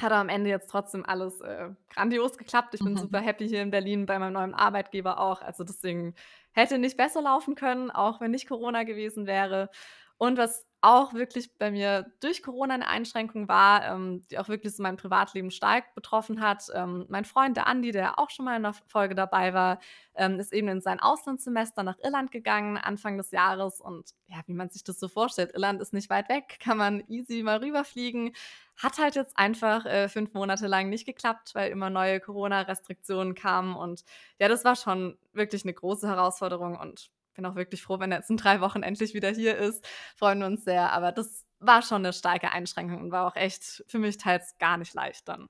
Hat 0.00 0.12
am 0.12 0.28
Ende 0.28 0.50
jetzt 0.50 0.68
trotzdem 0.68 1.06
alles 1.06 1.40
äh, 1.40 1.70
grandios 1.88 2.36
geklappt. 2.36 2.74
Ich 2.74 2.80
bin 2.80 2.92
mhm. 2.92 2.98
super 2.98 3.20
happy 3.20 3.48
hier 3.48 3.62
in 3.62 3.70
Berlin 3.70 4.04
bei 4.04 4.18
meinem 4.18 4.34
neuen 4.34 4.54
Arbeitgeber 4.54 5.20
auch. 5.20 5.40
Also 5.40 5.64
deswegen 5.64 6.14
hätte 6.52 6.78
nicht 6.78 6.96
besser 6.96 7.22
laufen 7.22 7.54
können, 7.54 7.90
auch 7.90 8.20
wenn 8.20 8.30
nicht 8.30 8.48
Corona 8.48 8.82
gewesen 8.82 9.26
wäre. 9.26 9.70
Und 10.18 10.36
was 10.38 10.66
auch 10.86 11.14
wirklich 11.14 11.58
bei 11.58 11.72
mir 11.72 12.06
durch 12.20 12.44
Corona 12.44 12.74
eine 12.74 12.86
Einschränkung 12.86 13.48
war, 13.48 13.84
ähm, 13.84 14.22
die 14.30 14.38
auch 14.38 14.48
wirklich 14.48 14.76
so 14.76 14.84
mein 14.84 14.96
Privatleben 14.96 15.50
stark 15.50 15.94
betroffen 15.96 16.40
hat. 16.40 16.68
Ähm, 16.72 17.06
mein 17.08 17.24
Freund, 17.24 17.56
der 17.56 17.66
Andi, 17.66 17.90
der 17.90 18.20
auch 18.20 18.30
schon 18.30 18.44
mal 18.44 18.56
in 18.56 18.62
der 18.62 18.72
Folge 18.86 19.16
dabei 19.16 19.52
war, 19.52 19.80
ähm, 20.14 20.38
ist 20.38 20.52
eben 20.52 20.68
in 20.68 20.80
sein 20.80 21.00
Auslandssemester 21.00 21.82
nach 21.82 21.98
Irland 22.04 22.30
gegangen, 22.30 22.78
Anfang 22.78 23.18
des 23.18 23.32
Jahres. 23.32 23.80
Und 23.80 24.12
ja, 24.28 24.36
wie 24.46 24.54
man 24.54 24.70
sich 24.70 24.84
das 24.84 25.00
so 25.00 25.08
vorstellt, 25.08 25.54
Irland 25.54 25.80
ist 25.80 25.92
nicht 25.92 26.08
weit 26.08 26.28
weg, 26.28 26.58
kann 26.62 26.78
man 26.78 27.02
easy 27.08 27.42
mal 27.42 27.58
rüberfliegen. 27.58 28.32
Hat 28.76 28.98
halt 28.98 29.16
jetzt 29.16 29.36
einfach 29.36 29.86
äh, 29.86 30.08
fünf 30.08 30.34
Monate 30.34 30.68
lang 30.68 30.88
nicht 30.88 31.04
geklappt, 31.04 31.54
weil 31.54 31.72
immer 31.72 31.90
neue 31.90 32.20
Corona-Restriktionen 32.20 33.34
kamen. 33.34 33.74
Und 33.74 34.04
ja, 34.38 34.46
das 34.46 34.64
war 34.64 34.76
schon 34.76 35.18
wirklich 35.32 35.64
eine 35.64 35.74
große 35.74 36.06
Herausforderung. 36.06 36.76
Und 36.76 37.10
bin 37.36 37.46
auch 37.46 37.54
wirklich 37.54 37.82
froh, 37.82 38.00
wenn 38.00 38.10
er 38.12 38.18
jetzt 38.18 38.30
in 38.30 38.36
drei 38.36 38.60
Wochen 38.60 38.82
endlich 38.82 39.14
wieder 39.14 39.30
hier 39.30 39.56
ist. 39.56 39.86
Freuen 40.16 40.40
wir 40.40 40.46
uns 40.46 40.64
sehr. 40.64 40.92
Aber 40.92 41.12
das 41.12 41.44
war 41.58 41.82
schon 41.82 42.04
eine 42.04 42.12
starke 42.12 42.52
Einschränkung 42.52 43.00
und 43.00 43.12
war 43.12 43.26
auch 43.26 43.36
echt 43.36 43.84
für 43.86 43.98
mich 43.98 44.18
teils 44.18 44.56
gar 44.58 44.76
nicht 44.76 44.94
leicht 44.94 45.28
dann. 45.28 45.46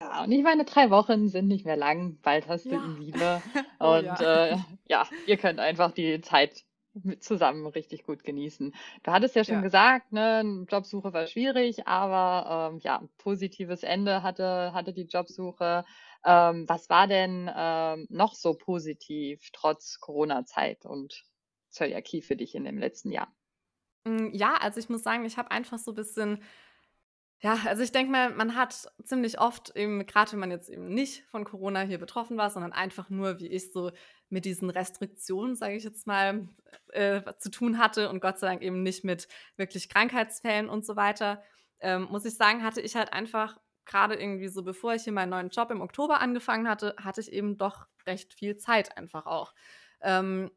Ja, 0.00 0.22
und 0.22 0.30
ich 0.32 0.42
meine, 0.42 0.64
drei 0.64 0.90
Wochen 0.90 1.28
sind 1.28 1.48
nicht 1.48 1.64
mehr 1.64 1.76
lang. 1.76 2.18
Bald 2.22 2.46
hast 2.46 2.66
du 2.66 2.70
ja. 2.70 2.84
ihn 2.84 2.98
wieder. 3.06 3.42
oh, 3.80 3.96
und 3.96 4.04
ja. 4.04 4.46
Äh, 4.46 4.56
ja, 4.88 5.08
ihr 5.26 5.36
könnt 5.36 5.58
einfach 5.58 5.90
die 5.90 6.20
Zeit 6.20 6.64
zusammen 7.20 7.66
richtig 7.66 8.04
gut 8.04 8.24
genießen. 8.24 8.74
Du 9.02 9.12
hattest 9.12 9.36
ja 9.36 9.44
schon 9.44 9.56
ja. 9.56 9.60
gesagt, 9.60 10.12
ne, 10.12 10.66
Jobsuche 10.68 11.12
war 11.12 11.26
schwierig, 11.26 11.86
aber 11.86 12.70
ähm, 12.72 12.80
ja, 12.82 13.02
positives 13.18 13.82
Ende 13.82 14.22
hatte, 14.22 14.72
hatte 14.72 14.92
die 14.92 15.06
Jobsuche. 15.06 15.84
Ähm, 16.24 16.68
was 16.68 16.88
war 16.90 17.06
denn 17.06 17.50
ähm, 17.54 18.06
noch 18.10 18.34
so 18.34 18.54
positiv 18.54 19.50
trotz 19.52 20.00
Corona-Zeit 20.00 20.84
und 20.84 21.24
Zöliakie 21.70 22.22
für 22.22 22.36
dich 22.36 22.54
in 22.54 22.64
dem 22.64 22.78
letzten 22.78 23.12
Jahr? 23.12 23.32
Hm, 24.06 24.32
ja, 24.32 24.54
also 24.56 24.80
ich 24.80 24.88
muss 24.88 25.02
sagen, 25.02 25.24
ich 25.24 25.36
habe 25.36 25.50
einfach 25.50 25.78
so 25.78 25.92
ein 25.92 25.96
bisschen 25.96 26.42
ja, 27.40 27.56
also 27.66 27.84
ich 27.84 27.92
denke 27.92 28.10
mal, 28.10 28.30
man 28.30 28.56
hat 28.56 28.88
ziemlich 29.04 29.40
oft 29.40 29.76
eben, 29.76 30.04
gerade 30.06 30.32
wenn 30.32 30.40
man 30.40 30.50
jetzt 30.50 30.68
eben 30.68 30.88
nicht 30.88 31.24
von 31.30 31.44
Corona 31.44 31.82
hier 31.82 31.98
betroffen 31.98 32.36
war, 32.36 32.50
sondern 32.50 32.72
einfach 32.72 33.10
nur, 33.10 33.38
wie 33.38 33.46
ich 33.46 33.72
so 33.72 33.92
mit 34.28 34.44
diesen 34.44 34.70
Restriktionen, 34.70 35.54
sage 35.54 35.76
ich 35.76 35.84
jetzt 35.84 36.08
mal, 36.08 36.48
äh, 36.88 37.22
zu 37.38 37.50
tun 37.50 37.78
hatte 37.78 38.10
und 38.10 38.20
Gott 38.20 38.40
sei 38.40 38.48
Dank 38.48 38.62
eben 38.62 38.82
nicht 38.82 39.04
mit 39.04 39.28
wirklich 39.56 39.88
Krankheitsfällen 39.88 40.68
und 40.68 40.84
so 40.84 40.96
weiter, 40.96 41.40
ähm, 41.78 42.08
muss 42.10 42.24
ich 42.24 42.34
sagen, 42.34 42.64
hatte 42.64 42.80
ich 42.80 42.96
halt 42.96 43.12
einfach 43.12 43.56
gerade 43.88 44.14
irgendwie 44.14 44.48
so, 44.48 44.62
bevor 44.62 44.94
ich 44.94 45.02
hier 45.02 45.12
meinen 45.12 45.30
neuen 45.30 45.48
Job 45.48 45.70
im 45.72 45.80
Oktober 45.80 46.20
angefangen 46.20 46.68
hatte, 46.68 46.94
hatte 47.02 47.20
ich 47.20 47.32
eben 47.32 47.58
doch 47.58 47.86
recht 48.06 48.32
viel 48.32 48.56
Zeit 48.56 48.96
einfach 48.96 49.26
auch. 49.26 49.54
Ähm, 50.00 50.52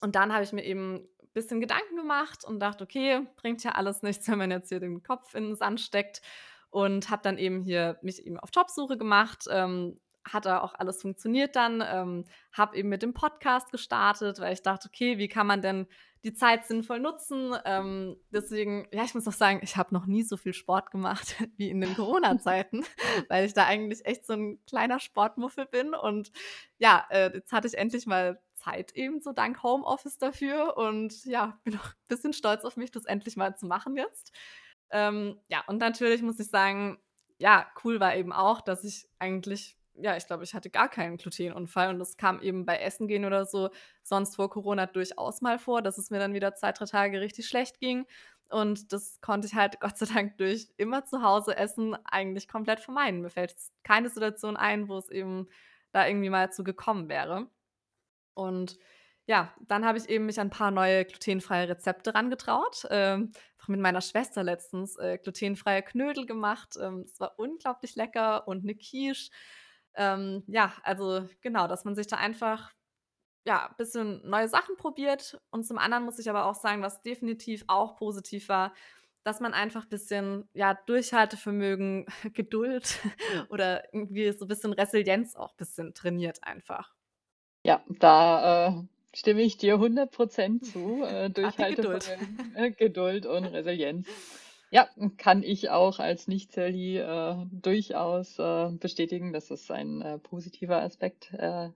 und 0.00 0.14
dann 0.14 0.32
habe 0.32 0.44
ich 0.44 0.52
mir 0.52 0.64
eben 0.64 1.06
ein 1.20 1.32
bisschen 1.34 1.60
Gedanken 1.60 1.96
gemacht 1.96 2.44
und 2.44 2.60
dachte, 2.60 2.84
okay, 2.84 3.26
bringt 3.36 3.62
ja 3.62 3.72
alles 3.72 4.02
nichts, 4.02 4.26
wenn 4.30 4.38
man 4.38 4.50
jetzt 4.50 4.70
hier 4.70 4.80
den 4.80 5.02
Kopf 5.02 5.34
in 5.34 5.48
den 5.48 5.56
Sand 5.56 5.80
steckt. 5.80 6.22
Und 6.70 7.10
habe 7.10 7.22
dann 7.22 7.36
eben 7.36 7.62
hier 7.62 7.98
mich 8.00 8.24
eben 8.24 8.38
auf 8.38 8.50
Jobsuche 8.54 8.96
gemacht, 8.96 9.46
ähm, 9.50 9.98
hat 10.32 10.46
da 10.46 10.60
auch 10.60 10.74
alles 10.74 11.02
funktioniert 11.02 11.56
dann. 11.56 11.82
Ähm, 11.86 12.24
habe 12.52 12.76
eben 12.76 12.88
mit 12.88 13.02
dem 13.02 13.14
Podcast 13.14 13.70
gestartet, 13.70 14.40
weil 14.40 14.52
ich 14.52 14.62
dachte, 14.62 14.88
okay, 14.88 15.18
wie 15.18 15.28
kann 15.28 15.46
man 15.46 15.62
denn 15.62 15.86
die 16.22 16.34
Zeit 16.34 16.66
sinnvoll 16.66 17.00
nutzen? 17.00 17.54
Ähm, 17.64 18.16
deswegen, 18.30 18.86
ja, 18.92 19.04
ich 19.04 19.14
muss 19.14 19.26
auch 19.26 19.32
sagen, 19.32 19.60
ich 19.62 19.76
habe 19.76 19.94
noch 19.94 20.06
nie 20.06 20.22
so 20.22 20.36
viel 20.36 20.52
Sport 20.52 20.90
gemacht 20.90 21.36
wie 21.56 21.70
in 21.70 21.80
den 21.80 21.94
Corona-Zeiten, 21.94 22.84
weil 23.28 23.46
ich 23.46 23.54
da 23.54 23.66
eigentlich 23.66 24.04
echt 24.06 24.26
so 24.26 24.34
ein 24.34 24.58
kleiner 24.66 25.00
Sportmuffel 25.00 25.66
bin. 25.66 25.94
Und 25.94 26.30
ja, 26.78 27.06
äh, 27.10 27.32
jetzt 27.34 27.52
hatte 27.52 27.68
ich 27.68 27.78
endlich 27.78 28.06
mal 28.06 28.40
Zeit 28.54 28.92
eben 28.92 29.20
so 29.20 29.32
dank 29.32 29.62
Homeoffice 29.62 30.18
dafür 30.18 30.76
und 30.76 31.24
ja, 31.24 31.58
bin 31.64 31.76
auch 31.78 31.86
ein 31.86 32.08
bisschen 32.08 32.34
stolz 32.34 32.64
auf 32.64 32.76
mich, 32.76 32.90
das 32.90 33.06
endlich 33.06 33.36
mal 33.36 33.56
zu 33.56 33.66
machen 33.66 33.96
jetzt. 33.96 34.32
Ähm, 34.90 35.40
ja, 35.48 35.64
und 35.66 35.78
natürlich 35.78 36.20
muss 36.22 36.38
ich 36.40 36.48
sagen, 36.48 36.98
ja, 37.38 37.66
cool 37.84 38.00
war 38.00 38.14
eben 38.16 38.32
auch, 38.32 38.60
dass 38.60 38.84
ich 38.84 39.08
eigentlich 39.18 39.79
ja, 40.02 40.16
ich 40.16 40.26
glaube, 40.26 40.44
ich 40.44 40.54
hatte 40.54 40.70
gar 40.70 40.88
keinen 40.88 41.16
Glutenunfall 41.16 41.90
und 41.90 41.98
das 41.98 42.16
kam 42.16 42.40
eben 42.40 42.64
bei 42.64 42.78
Essen 42.78 43.08
gehen 43.08 43.24
oder 43.24 43.44
so 43.44 43.70
sonst 44.02 44.36
vor 44.36 44.50
Corona 44.50 44.86
durchaus 44.86 45.40
mal 45.40 45.58
vor, 45.58 45.82
dass 45.82 45.98
es 45.98 46.10
mir 46.10 46.18
dann 46.18 46.34
wieder 46.34 46.54
zwei, 46.54 46.72
drei 46.72 46.86
Tage 46.86 47.20
richtig 47.20 47.46
schlecht 47.48 47.80
ging. 47.80 48.06
Und 48.48 48.92
das 48.92 49.20
konnte 49.20 49.46
ich 49.46 49.54
halt 49.54 49.78
Gott 49.80 49.96
sei 49.98 50.06
Dank 50.06 50.36
durch 50.38 50.68
immer 50.76 51.04
zu 51.04 51.22
Hause 51.22 51.56
essen 51.56 51.96
eigentlich 52.04 52.48
komplett 52.48 52.80
vermeiden. 52.80 53.20
Mir 53.20 53.30
fällt 53.30 53.54
keine 53.82 54.08
Situation 54.08 54.56
ein, 54.56 54.88
wo 54.88 54.98
es 54.98 55.08
eben 55.08 55.48
da 55.92 56.06
irgendwie 56.06 56.30
mal 56.30 56.52
zu 56.52 56.64
gekommen 56.64 57.08
wäre. 57.08 57.48
Und 58.34 58.78
ja, 59.26 59.54
dann 59.60 59.84
habe 59.84 59.98
ich 59.98 60.08
eben 60.08 60.26
mich 60.26 60.40
an 60.40 60.48
ein 60.48 60.50
paar 60.50 60.70
neue 60.70 61.04
glutenfreie 61.04 61.68
Rezepte 61.68 62.14
rangetraut. 62.14 62.86
Ähm, 62.90 63.32
mit 63.68 63.80
meiner 63.80 64.00
Schwester 64.00 64.42
letztens 64.42 64.96
äh, 64.96 65.18
glutenfreie 65.18 65.82
Knödel 65.82 66.26
gemacht. 66.26 66.76
Ähm, 66.80 67.04
es 67.06 67.20
war 67.20 67.38
unglaublich 67.38 67.94
lecker 67.94 68.48
und 68.48 68.64
eine 68.64 68.74
Quiche. 68.74 69.30
Ähm, 69.94 70.44
ja, 70.46 70.72
also 70.82 71.28
genau, 71.40 71.66
dass 71.66 71.84
man 71.84 71.94
sich 71.94 72.06
da 72.06 72.16
einfach 72.16 72.72
ja, 73.46 73.66
ein 73.66 73.76
bisschen 73.76 74.20
neue 74.28 74.48
Sachen 74.48 74.76
probiert. 74.76 75.40
Und 75.50 75.64
zum 75.64 75.78
anderen 75.78 76.04
muss 76.04 76.18
ich 76.18 76.28
aber 76.28 76.44
auch 76.46 76.54
sagen, 76.54 76.82
was 76.82 77.02
definitiv 77.02 77.64
auch 77.68 77.96
positiv 77.96 78.48
war, 78.48 78.74
dass 79.24 79.40
man 79.40 79.54
einfach 79.54 79.84
ein 79.84 79.88
bisschen 79.88 80.48
ja, 80.54 80.74
Durchhaltevermögen, 80.86 82.06
Geduld 82.34 83.00
oder 83.48 83.92
irgendwie 83.92 84.32
so 84.32 84.44
ein 84.44 84.48
bisschen 84.48 84.72
Resilienz 84.72 85.36
auch 85.36 85.52
ein 85.52 85.56
bisschen 85.56 85.94
trainiert 85.94 86.42
einfach. 86.42 86.94
Ja, 87.66 87.82
da 87.88 88.68
äh, 88.68 88.82
stimme 89.14 89.42
ich 89.42 89.58
dir 89.58 89.76
100% 89.76 90.62
zu. 90.72 91.02
Äh, 91.04 91.30
Durchhaltevermögen, 91.30 92.76
Geduld. 92.76 92.78
Geduld 92.78 93.26
und 93.26 93.44
Resilienz. 93.46 94.08
Ja, 94.70 94.88
kann 95.18 95.42
ich 95.42 95.68
auch 95.70 95.98
als 95.98 96.28
Nicht-Zelli 96.28 96.98
äh, 96.98 97.36
durchaus 97.50 98.38
äh, 98.38 98.70
bestätigen, 98.70 99.32
dass 99.32 99.50
es 99.50 99.68
ein 99.70 100.00
äh, 100.00 100.18
positiver 100.18 100.80
Aspekt 100.82 101.32
äh, 101.34 101.70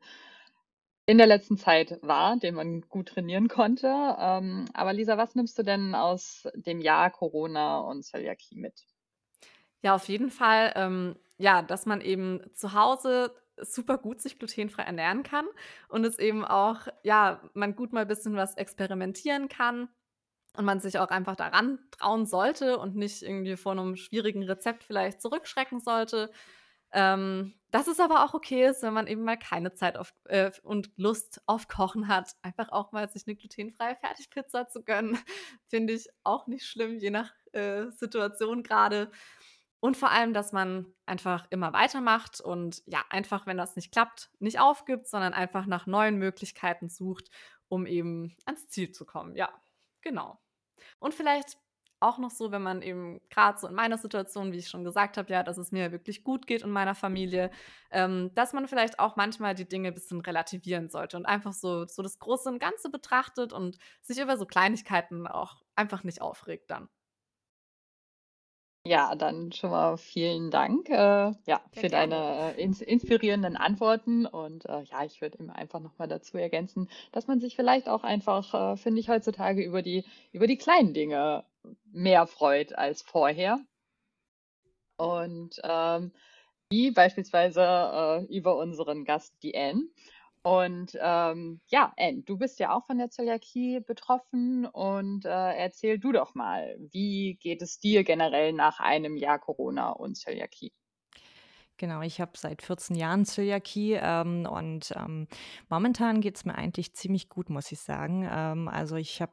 in 1.07 1.19
der 1.19 1.27
letzten 1.27 1.59
Zeit 1.59 1.99
war, 2.03 2.37
den 2.37 2.55
man 2.55 2.83
gut 2.83 3.09
trainieren 3.09 3.49
konnte. 3.49 3.89
Ähm, 4.19 4.67
aber 4.73 4.93
Lisa, 4.93 5.19
was 5.19 5.35
nimmst 5.35 5.59
du 5.59 5.63
denn 5.63 5.95
aus 5.95 6.49
dem 6.55 6.81
Jahr 6.81 7.11
Corona 7.11 7.79
und 7.81 8.05
Zöliakie 8.05 8.57
mit? 8.57 8.87
Ja, 9.83 9.95
auf 9.95 10.09
jeden 10.09 10.31
Fall, 10.31 10.73
ähm, 10.77 11.17
ja, 11.37 11.63
dass 11.63 11.85
man 11.87 12.01
eben 12.01 12.41
zu 12.55 12.73
Hause 12.73 13.35
super 13.59 13.99
gut 13.99 14.21
sich 14.21 14.39
glutenfrei 14.39 14.83
ernähren 14.83 15.23
kann 15.23 15.47
und 15.89 16.05
es 16.05 16.19
eben 16.19 16.45
auch, 16.45 16.89
ja, 17.03 17.41
man 17.55 17.77
gut 17.77 17.93
mal 17.93 18.01
ein 18.03 18.09
bisschen 18.09 18.35
was 18.35 18.57
experimentieren 18.57 19.49
kann 19.49 19.89
und 20.57 20.65
man 20.65 20.81
sich 20.81 20.99
auch 20.99 21.09
einfach 21.09 21.37
daran 21.37 21.79
trauen 21.91 22.27
sollte 22.27 22.79
und 22.79 22.97
nicht 22.97 23.23
irgendwie 23.23 23.57
vor 23.57 23.73
einem 23.73 23.97
schwierigen 23.97 24.45
Rezept 24.45 24.85
vielleicht 24.85 25.21
zurückschrecken 25.21 25.81
sollte. 25.81 26.31
Ähm, 26.93 27.55
dass 27.73 27.89
es 27.89 27.99
aber 27.99 28.25
auch 28.25 28.35
okay 28.35 28.69
ist, 28.69 28.83
wenn 28.83 28.95
man 28.95 29.09
eben 29.09 29.25
mal 29.25 29.37
keine 29.37 29.75
Zeit 29.75 29.97
auf, 29.97 30.15
äh, 30.27 30.53
und 30.63 30.93
Lust 30.97 31.43
auf 31.47 31.67
Kochen 31.67 32.07
hat, 32.07 32.37
einfach 32.41 32.69
auch 32.71 32.93
mal 32.93 33.11
sich 33.11 33.27
eine 33.27 33.35
glutenfreie 33.35 33.97
Fertigpizza 33.97 34.69
zu 34.69 34.85
gönnen, 34.85 35.19
finde 35.67 35.93
ich 35.93 36.09
auch 36.23 36.47
nicht 36.47 36.67
schlimm, 36.67 36.99
je 36.99 37.11
nach 37.11 37.33
äh, 37.51 37.91
Situation 37.91 38.63
gerade. 38.63 39.11
Und 39.81 39.97
vor 39.97 40.13
allem, 40.13 40.33
dass 40.33 40.53
man 40.53 40.87
einfach 41.05 41.47
immer 41.51 41.73
weitermacht 41.73 42.41
und 42.41 42.83
ja, 42.87 43.05
einfach, 43.11 43.45
wenn 43.45 43.57
das 43.57 43.75
nicht 43.75 43.91
klappt, 43.91 44.31
nicht 44.39 44.61
aufgibt, 44.61 45.09
sondern 45.09 45.35
einfach 45.35 45.67
nach 45.67 45.87
neuen 45.87 46.17
Möglichkeiten 46.17 46.89
sucht, 46.89 47.29
um 47.69 47.87
eben 47.87 48.37
ans 48.47 48.69
Ziel 48.69 48.93
zu 48.93 49.05
kommen. 49.05 49.35
Ja, 49.35 49.51
genau. 50.01 50.39
Und 50.99 51.15
vielleicht 51.15 51.59
auch 52.01 52.19
noch 52.19 52.31
so, 52.31 52.53
wenn 52.53 52.63
man 52.63 52.83
eben 52.83 53.21
gerade 53.31 53.59
so 53.59 53.67
in 53.67 53.75
meiner 53.75 53.99
Situation, 53.99 54.53
wie 54.53 54.59
ich 54.59 54.69
schon 54.69 54.85
gesagt 54.85 55.17
habe, 55.17 55.33
ja, 55.33 55.43
dass 55.43 55.57
es 55.59 55.73
mir 55.73 55.91
wirklich 55.93 56.23
gut 56.23 56.47
geht 56.47 56.63
und 56.63 56.71
meiner 56.71 56.95
Familie, 56.95 57.51
ähm, 57.91 58.31
dass 58.35 58.53
man 58.53 58.69
vielleicht 58.69 58.99
auch 58.99 59.17
manchmal 59.17 59.55
die 59.55 59.69
Dinge 59.69 59.89
ein 59.89 59.95
bisschen 59.95 60.21
relativieren 60.21 60.91
sollte 60.91 61.17
und 61.17 61.27
einfach 61.27 61.53
so, 61.53 61.87
so 61.87 62.03
das 62.03 62.19
Große 62.19 62.49
und 62.51 62.59
Ganze 62.59 62.91
betrachtet 62.91 63.53
und 63.53 63.79
sich 64.03 64.19
über 64.19 64.37
so 64.37 64.45
Kleinigkeiten 64.47 65.27
auch 65.27 65.63
einfach 65.77 66.05
nicht 66.05 66.21
aufregt 66.21 66.71
dann. 66.71 66.89
Ja, 68.87 69.15
dann 69.15 69.51
schon 69.53 69.71
mal 69.71 69.97
vielen 69.97 70.51
Dank, 70.51 70.91
äh, 70.91 71.33
ja, 71.47 71.63
für 71.73 71.89
deine 71.89 72.55
äh, 72.55 72.63
ins 72.63 72.83
inspirierenden 72.83 73.57
Antworten 73.57 74.27
und, 74.27 74.67
äh, 74.67 74.83
ja, 74.83 75.03
ich 75.07 75.23
würde 75.23 75.39
immer 75.39 75.57
einfach 75.57 75.81
noch 75.81 75.97
mal 75.97 76.07
dazu 76.07 76.37
ergänzen, 76.37 76.91
dass 77.11 77.27
man 77.27 77.41
sich 77.41 77.57
vielleicht 77.57 77.89
auch 77.89 78.05
einfach, 78.05 78.75
äh, 78.75 78.77
finde 78.77 79.01
ich, 79.01 79.09
heutzutage 79.09 79.63
über 79.65 79.81
die 79.81 80.05
über 80.33 80.47
die 80.47 80.59
kleinen 80.59 80.93
Dinge 80.93 81.45
mehr 81.93 82.27
freut 82.27 82.77
als 82.77 83.01
vorher. 83.01 83.59
Und, 84.99 85.61
ähm, 85.65 86.13
wie 86.71 86.91
beispielsweise, 86.91 87.61
äh, 87.63 88.25
über 88.37 88.57
unseren 88.57 89.05
Gast, 89.05 89.35
die 89.43 89.57
Anne. 89.57 89.89
Und 90.47 90.97
ähm, 91.01 91.63
ja, 91.69 91.95
Anne, 91.99 92.23
du 92.23 92.37
bist 92.37 92.59
ja 92.61 92.75
auch 92.77 92.85
von 92.85 92.99
der 92.99 93.09
Zöliakie 93.11 93.81
betroffen 93.81 94.67
und 94.67 95.25
äh, 95.25 95.29
erzähl 95.31 95.99
du 95.99 96.13
doch 96.13 96.35
mal, 96.35 96.77
wie 96.93 97.37
geht 97.41 97.63
es 97.63 97.79
dir 97.81 98.05
generell 98.05 98.53
nach 98.53 98.79
einem 98.79 99.17
Jahr 99.17 99.39
Corona 99.39 99.91
und 99.93 100.17
Zöliakie? 100.19 100.73
Genau, 101.77 102.03
ich 102.03 102.21
habe 102.21 102.33
seit 102.37 102.63
14 102.63 102.95
Jahren 102.95 103.25
Zöliakie 103.25 103.99
ähm, 104.01 104.47
und 104.47 104.93
ähm, 104.97 105.27
momentan 105.69 106.21
geht 106.21 106.37
es 106.37 106.45
mir 106.45 106.55
eigentlich 106.55 106.95
ziemlich 106.95 107.29
gut, 107.29 107.51
muss 107.51 107.73
ich 107.73 107.81
sagen. 107.81 108.29
Ähm, 108.31 108.69
also 108.69 108.95
ich 108.95 109.21
habe 109.21 109.33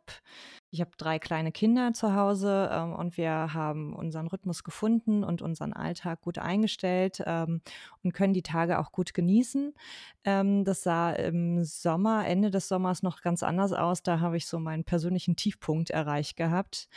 ich 0.71 0.81
hab 0.81 0.97
drei 0.97 1.19
kleine 1.19 1.51
Kinder 1.51 1.93
zu 1.93 2.15
Hause 2.15 2.69
ähm, 2.73 2.93
und 2.93 3.15
wir 3.15 3.53
haben 3.53 3.93
unseren 3.93 4.25
Rhythmus 4.25 4.63
gefunden 4.63 5.23
und 5.23 5.43
unseren 5.43 5.71
Alltag 5.71 6.21
gut 6.21 6.39
eingestellt 6.39 7.21
ähm, 7.27 7.61
und 8.03 8.13
können 8.13 8.33
die 8.33 8.41
Tage 8.41 8.79
auch 8.79 8.91
gut 8.91 9.13
genießen. 9.13 9.75
Ähm, 10.23 10.63
das 10.65 10.81
sah 10.81 11.11
im 11.11 11.63
Sommer, 11.63 12.25
Ende 12.25 12.49
des 12.49 12.67
Sommers 12.67 13.03
noch 13.03 13.21
ganz 13.21 13.43
anders 13.43 13.71
aus. 13.71 14.01
Da 14.01 14.19
habe 14.19 14.37
ich 14.37 14.47
so 14.47 14.57
meinen 14.57 14.83
persönlichen 14.83 15.35
Tiefpunkt 15.35 15.91
erreicht 15.91 16.37
gehabt. 16.37 16.89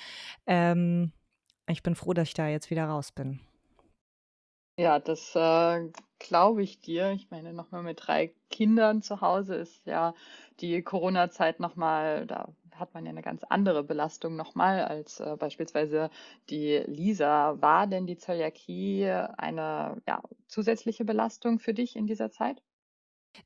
ich 0.47 1.83
bin 1.83 1.95
froh, 1.95 2.13
dass 2.13 2.29
ich 2.29 2.35
da 2.35 2.49
jetzt 2.49 2.71
wieder 2.71 2.87
raus 2.87 3.13
bin. 3.13 3.41
Ja, 4.79 4.99
das, 4.99 5.35
äh, 5.37 5.91
glaube 6.19 6.63
ich 6.63 6.81
dir. 6.81 7.13
Ich 7.13 7.31
meine, 7.31 7.53
nochmal 7.53 7.83
mit 7.85 8.01
drei 8.07 8.35
Kindern 8.51 9.03
zu 9.03 9.21
Hause 9.21 9.55
ist 9.55 9.87
ja 9.87 10.15
die 10.61 10.83
Corona-Zeit 10.83 11.61
nochmal, 11.61 12.27
da 12.27 12.53
hat 12.75 12.93
man 12.93 13.05
ja 13.05 13.11
eine 13.11 13.23
ganz 13.23 13.45
andere 13.45 13.85
Belastung 13.85 14.35
nochmal 14.35 14.83
als 14.85 15.21
äh, 15.21 15.37
beispielsweise 15.39 16.11
die 16.51 16.79
Lisa. 16.87 17.61
War 17.63 17.87
denn 17.87 18.07
die 18.09 18.17
Zöliakie 18.17 19.07
eine 19.37 20.03
ja, 20.09 20.21
zusätzliche 20.49 21.05
Belastung 21.05 21.61
für 21.61 21.73
dich 21.75 21.95
in 21.95 22.07
dieser 22.09 22.31
Zeit? 22.33 22.61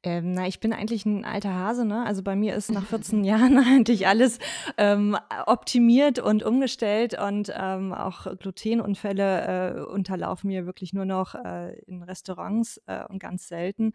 Ähm, 0.03 0.33
na, 0.33 0.47
ich 0.47 0.61
bin 0.61 0.73
eigentlich 0.73 1.07
ein 1.07 1.25
alter 1.25 1.55
Hase, 1.55 1.85
ne? 1.85 2.05
Also 2.05 2.23
bei 2.23 2.37
mir 2.37 2.55
ist 2.55 2.71
nach 2.71 2.87
14 2.87 3.25
Jahren 3.25 3.59
eigentlich 3.59 4.07
alles 4.07 4.39
ähm, 4.77 5.17
optimiert 5.47 6.19
und 6.19 6.43
umgestellt 6.43 7.19
und 7.19 7.53
ähm, 7.57 7.93
auch 7.93 8.27
Glutenunfälle 8.39 9.77
äh, 9.77 9.81
unterlaufen 9.81 10.49
mir 10.49 10.67
wirklich 10.67 10.93
nur 10.93 11.05
noch 11.05 11.35
äh, 11.35 11.79
in 11.87 12.03
Restaurants 12.03 12.81
äh, 12.87 13.05
und 13.09 13.19
ganz 13.19 13.49
selten. 13.49 13.93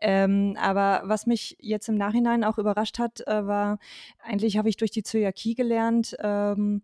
Ähm, 0.00 0.56
aber 0.60 1.02
was 1.04 1.26
mich 1.26 1.56
jetzt 1.60 1.88
im 1.88 1.96
Nachhinein 1.96 2.44
auch 2.44 2.58
überrascht 2.58 2.98
hat, 2.98 3.26
äh, 3.26 3.46
war, 3.46 3.78
eigentlich 4.22 4.56
habe 4.56 4.68
ich 4.68 4.76
durch 4.76 4.90
die 4.90 5.02
Zöliakie 5.02 5.54
gelernt, 5.54 6.16
ähm, 6.20 6.82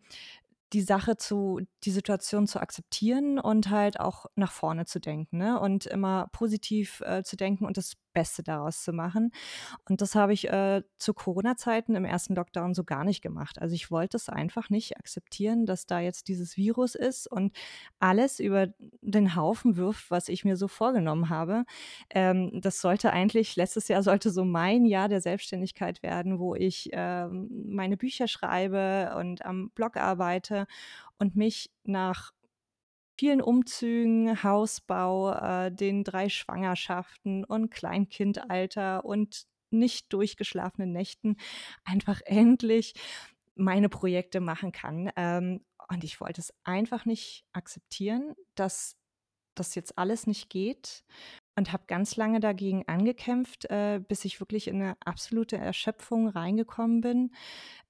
die 0.73 0.83
Sache 0.83 1.17
zu, 1.17 1.61
die 1.85 1.91
Situation 1.91 2.47
zu 2.47 2.61
akzeptieren 2.61 3.39
und 3.39 3.71
halt 3.71 4.01
auch 4.01 4.27
nach 4.35 4.53
vorne 4.53 4.87
zu 4.87 5.01
denken 5.01 5.39
ne? 5.39 5.61
und 5.61 5.87
immer 5.87 6.29
positiv 6.33 7.01
äh, 7.03 7.23
zu 7.23 7.37
denken 7.37 7.65
und 7.65 7.77
das 7.77 7.95
Beste 8.19 8.43
daraus 8.43 8.83
zu 8.83 8.93
machen. 8.93 9.31
Und 9.89 10.01
das 10.01 10.17
habe 10.17 10.33
ich 10.33 10.49
äh, 10.49 10.83
zu 10.99 11.15
Corona-Zeiten 11.15 11.95
im 11.95 12.05
ersten 12.05 12.35
Lockdown 12.35 12.75
so 12.75 12.83
gar 12.83 13.05
nicht 13.05 13.23
gemacht. 13.23 13.61
Also 13.61 13.77
ich 13.77 13.93
wollte 13.93 14.17
es 14.17 14.29
einfach 14.29 14.71
nicht 14.71 14.99
akzeptieren, 14.99 15.67
dass 15.67 15.87
da 15.87 16.01
jetzt 16.01 16.27
dieses 16.27 16.57
Virus 16.57 16.97
ist 16.97 17.31
und 17.31 17.57
alles 18.01 18.41
über 18.41 18.69
den 19.03 19.37
Haufen 19.37 19.77
wirft, 19.77 20.11
was 20.11 20.29
ich 20.29 20.45
mir 20.45 20.57
so 20.57 20.67
vorgenommen 20.67 21.29
habe. 21.29 21.65
Ähm, 22.11 22.61
das 22.61 22.81
sollte 22.81 23.13
eigentlich, 23.13 23.55
letztes 23.55 23.87
Jahr 23.87 24.03
sollte 24.03 24.31
so 24.31 24.45
mein 24.45 24.85
Jahr 24.85 25.09
der 25.09 25.21
Selbstständigkeit 25.21 26.03
werden, 26.03 26.41
wo 26.41 26.57
ich 26.57 26.91
ähm, 26.93 27.49
meine 27.69 27.97
Bücher 27.97 28.27
schreibe 28.27 29.15
und 29.17 29.45
am 29.45 29.71
Blog 29.71 29.97
arbeite 29.97 30.67
und 31.19 31.37
mich 31.37 31.71
nach 31.85 32.33
vielen 33.19 33.43
Umzügen, 33.43 34.43
Hausbau, 34.43 35.33
äh, 35.33 35.73
den 35.73 36.05
drei 36.05 36.29
Schwangerschaften 36.29 37.45
und 37.45 37.71
Kleinkindalter 37.71 39.05
und 39.05 39.47
nicht 39.71 40.13
durchgeschlafenen 40.13 40.93
Nächten 40.93 41.37
einfach 41.85 42.21
endlich 42.25 42.95
meine 43.55 43.89
Projekte 43.89 44.41
machen 44.41 44.73
kann. 44.73 45.11
Ähm, 45.17 45.65
und 45.89 46.05
ich 46.05 46.21
wollte 46.21 46.41
es 46.41 46.55
einfach 46.65 47.05
nicht 47.07 47.45
akzeptieren, 47.53 48.35
dass 48.55 48.97
das 49.55 49.75
jetzt 49.75 49.99
alles 49.99 50.27
nicht 50.27 50.49
geht 50.51 51.05
und 51.59 51.73
habe 51.73 51.83
ganz 51.87 52.17
lange 52.17 52.41
dagegen 52.41 52.87
angekämpft, 52.87 53.67
äh, 53.67 54.01
bis 54.07 54.25
ich 54.25 54.41
wirklich 54.41 54.69
in 54.69 54.81
eine 54.81 54.97
absolute 55.05 55.57
Erschöpfung 55.57 56.29
reingekommen 56.29 57.01
bin. 57.01 57.33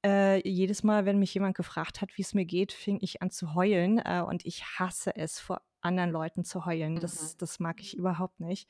Äh, 0.05 0.47
jedes 0.49 0.83
Mal, 0.83 1.05
wenn 1.05 1.19
mich 1.19 1.35
jemand 1.35 1.57
gefragt 1.57 2.01
hat, 2.01 2.17
wie 2.17 2.23
es 2.23 2.35
mir 2.35 2.47
geht, 2.47 2.73
fing 2.73 2.99
ich 3.01 3.21
an 3.23 3.31
zu 3.31 3.55
heulen, 3.55 3.99
äh, 3.99 4.25
und 4.27 4.47
ich 4.47 4.65
hasse 4.65 5.15
es, 5.15 5.39
vor 5.39 5.61
anderen 5.81 6.11
Leuten 6.11 6.45
zu 6.45 6.67
heulen. 6.67 6.95
Mhm. 6.95 7.01
Das 7.01 7.37
das 7.37 7.61
mag 7.61 7.81
ich 7.81 7.97
überhaupt 7.97 8.41
nicht. 8.41 8.69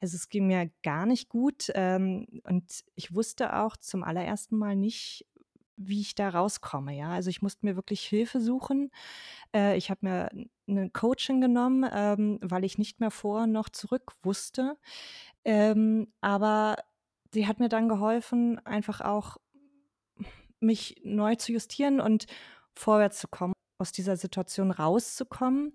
Also, 0.00 0.14
es 0.16 0.28
ging 0.28 0.46
mir 0.46 0.70
gar 0.82 1.06
nicht 1.06 1.28
gut, 1.28 1.70
ähm, 1.74 2.26
und 2.44 2.84
ich 2.94 3.14
wusste 3.14 3.56
auch 3.56 3.76
zum 3.76 4.04
allerersten 4.04 4.56
Mal 4.56 4.76
nicht, 4.76 5.26
wie 5.76 6.00
ich 6.00 6.14
da 6.14 6.28
rauskomme, 6.28 6.96
ja. 6.96 7.10
Also, 7.10 7.30
ich 7.30 7.42
musste 7.42 7.66
mir 7.66 7.76
wirklich 7.76 8.02
Hilfe 8.02 8.40
suchen. 8.40 8.90
Äh, 9.54 9.76
ich 9.76 9.90
habe 9.90 10.00
mir 10.02 10.30
eine 10.68 10.90
Coachin 10.90 11.40
genommen, 11.40 11.88
ähm, 11.92 12.38
weil 12.42 12.64
ich 12.64 12.78
nicht 12.78 13.00
mehr 13.00 13.10
vor 13.10 13.46
noch 13.46 13.68
zurück 13.68 14.12
wusste. 14.22 14.76
Ähm, 15.44 16.08
aber 16.20 16.76
sie 17.32 17.46
hat 17.46 17.60
mir 17.60 17.68
dann 17.68 17.88
geholfen, 17.88 18.64
einfach 18.64 19.00
auch 19.00 19.36
mich 20.60 21.00
neu 21.04 21.34
zu 21.36 21.52
justieren 21.52 22.00
und 22.00 22.26
vorwärts 22.74 23.18
zu 23.18 23.28
kommen, 23.28 23.52
aus 23.78 23.92
dieser 23.92 24.16
Situation 24.16 24.70
rauszukommen. 24.70 25.74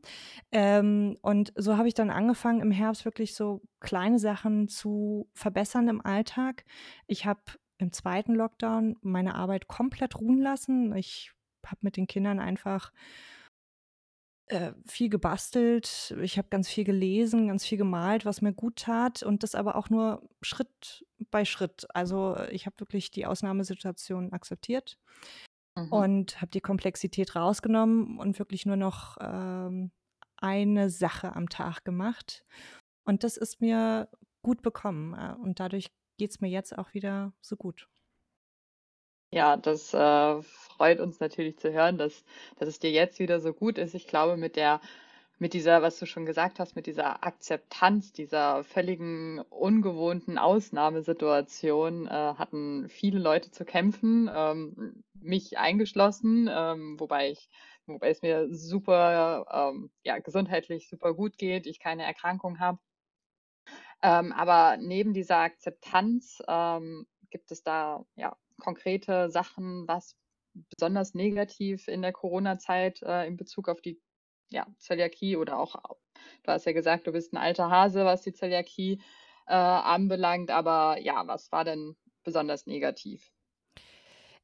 Ähm, 0.52 1.18
und 1.22 1.54
so 1.56 1.78
habe 1.78 1.88
ich 1.88 1.94
dann 1.94 2.10
angefangen, 2.10 2.62
im 2.62 2.72
Herbst 2.72 3.06
wirklich 3.06 3.36
so 3.36 3.62
kleine 3.80 4.20
Sachen 4.20 4.68
zu 4.68 5.30
verbessern 5.34 5.88
im 5.88 6.04
Alltag. 6.04 6.66
Ich 7.08 7.26
habe 7.26 7.42
im 7.80 7.92
zweiten 7.92 8.36
Lockdown 8.36 8.98
meine 9.02 9.36
Arbeit 9.36 9.68
komplett 9.68 10.20
ruhen 10.20 10.40
lassen. 10.42 10.96
Ich 10.96 11.32
habe 11.66 11.80
mit 11.82 11.98
den 11.98 12.08
Kindern 12.08 12.40
einfach 12.40 12.92
äh, 14.48 14.74
viel 14.86 15.10
gebastelt. 15.10 16.16
Ich 16.22 16.38
habe 16.38 16.50
ganz 16.50 16.70
viel 16.70 16.84
gelesen, 16.84 17.48
ganz 17.48 17.66
viel 17.66 17.78
gemalt, 17.78 18.26
was 18.26 18.42
mir 18.42 18.54
gut 18.54 18.78
tat 18.78 19.24
und 19.24 19.44
das 19.44 19.56
aber 19.56 19.76
auch 19.76 19.90
nur 19.90 20.28
Schritt 20.42 21.06
bei 21.32 21.46
Schritt. 21.46 21.88
Also 21.94 22.38
ich 22.52 22.66
habe 22.66 22.80
wirklich 22.80 23.12
die 23.12 23.26
Ausnahmesituation 23.26 24.34
akzeptiert 24.34 24.98
Mhm. 25.80 25.92
und 25.92 26.42
habe 26.42 26.52
die 26.52 26.62
Komplexität 26.62 27.36
rausgenommen 27.36 28.18
und 28.20 28.40
wirklich 28.40 28.66
nur 28.66 28.76
noch 28.76 29.18
ähm, 29.22 29.92
eine 30.38 30.90
Sache 30.90 31.36
am 31.36 31.50
Tag 31.50 31.84
gemacht. 31.86 32.46
Und 33.06 33.24
das 33.24 33.38
ist 33.38 33.62
mir 33.62 34.10
gut 34.42 34.62
bekommen. 34.62 35.14
Äh, 35.14 35.36
und 35.42 35.60
dadurch 35.60 35.92
geht 36.20 36.32
es 36.32 36.42
mir 36.42 36.50
jetzt 36.50 36.78
auch 36.78 36.94
wieder 36.94 37.34
so 37.42 37.56
gut. 37.56 37.88
Ja, 39.32 39.58
das 39.58 39.94
äh, 39.94 40.42
freut 40.42 41.00
uns 41.00 41.20
natürlich 41.20 41.58
zu 41.58 41.72
hören, 41.72 41.98
dass, 41.98 42.24
dass 42.58 42.68
es 42.68 42.80
dir 42.80 42.92
jetzt 42.92 43.20
wieder 43.20 43.40
so 43.40 43.54
gut 43.54 43.78
ist. 43.78 43.94
Ich 43.94 44.08
glaube, 44.08 44.38
mit 44.38 44.56
der, 44.56 44.82
mit 45.38 45.54
dieser, 45.54 45.82
was 45.84 46.00
du 46.00 46.08
schon 46.08 46.26
gesagt 46.26 46.60
hast, 46.60 46.76
mit 46.76 46.88
dieser 46.88 47.24
Akzeptanz, 47.24 48.12
dieser 48.12 48.64
völligen 48.64 49.40
ungewohnten 49.50 50.40
Ausnahmesituation 50.40 52.08
äh, 52.08 52.10
hatten 52.10 52.90
viele 52.90 53.20
Leute 53.20 53.52
zu 53.52 53.66
kämpfen, 53.66 54.30
ähm, 54.34 55.04
mich 55.14 55.60
eingeschlossen, 55.60 56.50
ähm, 56.52 57.00
wobei 57.00 57.30
ich, 57.32 57.50
wobei 57.86 58.10
es 58.10 58.24
mir 58.24 58.48
super, 58.52 59.46
ähm, 59.52 59.92
ja, 60.04 60.18
gesundheitlich 60.18 60.90
super 60.90 61.14
gut 61.14 61.38
geht, 61.38 61.68
ich 61.68 61.80
keine 61.80 62.04
Erkrankung 62.04 62.60
habe. 62.60 62.80
Ähm, 64.02 64.32
aber 64.32 64.78
neben 64.78 65.14
dieser 65.14 65.38
Akzeptanz 65.38 66.42
ähm, 66.48 67.06
gibt 67.30 67.52
es 67.52 67.64
da 67.64 68.06
ja 68.16 68.36
konkrete 68.60 69.30
Sachen, 69.30 69.88
was 69.88 70.16
besonders 70.70 71.14
negativ 71.14 71.88
in 71.88 72.02
der 72.02 72.14
Corona-Zeit 72.14 73.02
äh, 73.04 73.28
in 73.28 73.38
Bezug 73.38 73.70
auf 73.70 73.82
die 73.82 74.02
ja, 74.50 74.66
Zöliakie 74.78 75.38
oder 75.38 75.60
auch, 75.60 75.76
du 76.44 76.52
hast 76.52 76.66
ja 76.66 76.72
gesagt, 76.72 77.08
du 77.08 77.12
bist 77.12 77.34
ein 77.34 77.38
alter 77.38 77.70
Hase, 77.70 78.04
was 78.04 78.24
die 78.24 78.34
Zöliakie 78.34 79.02
äh, 79.48 79.54
anbelangt, 79.54 80.50
aber 80.50 80.98
ja, 81.00 81.28
was 81.28 81.52
war 81.52 81.64
denn 81.64 81.96
besonders 82.24 82.66
negativ? 82.66 83.32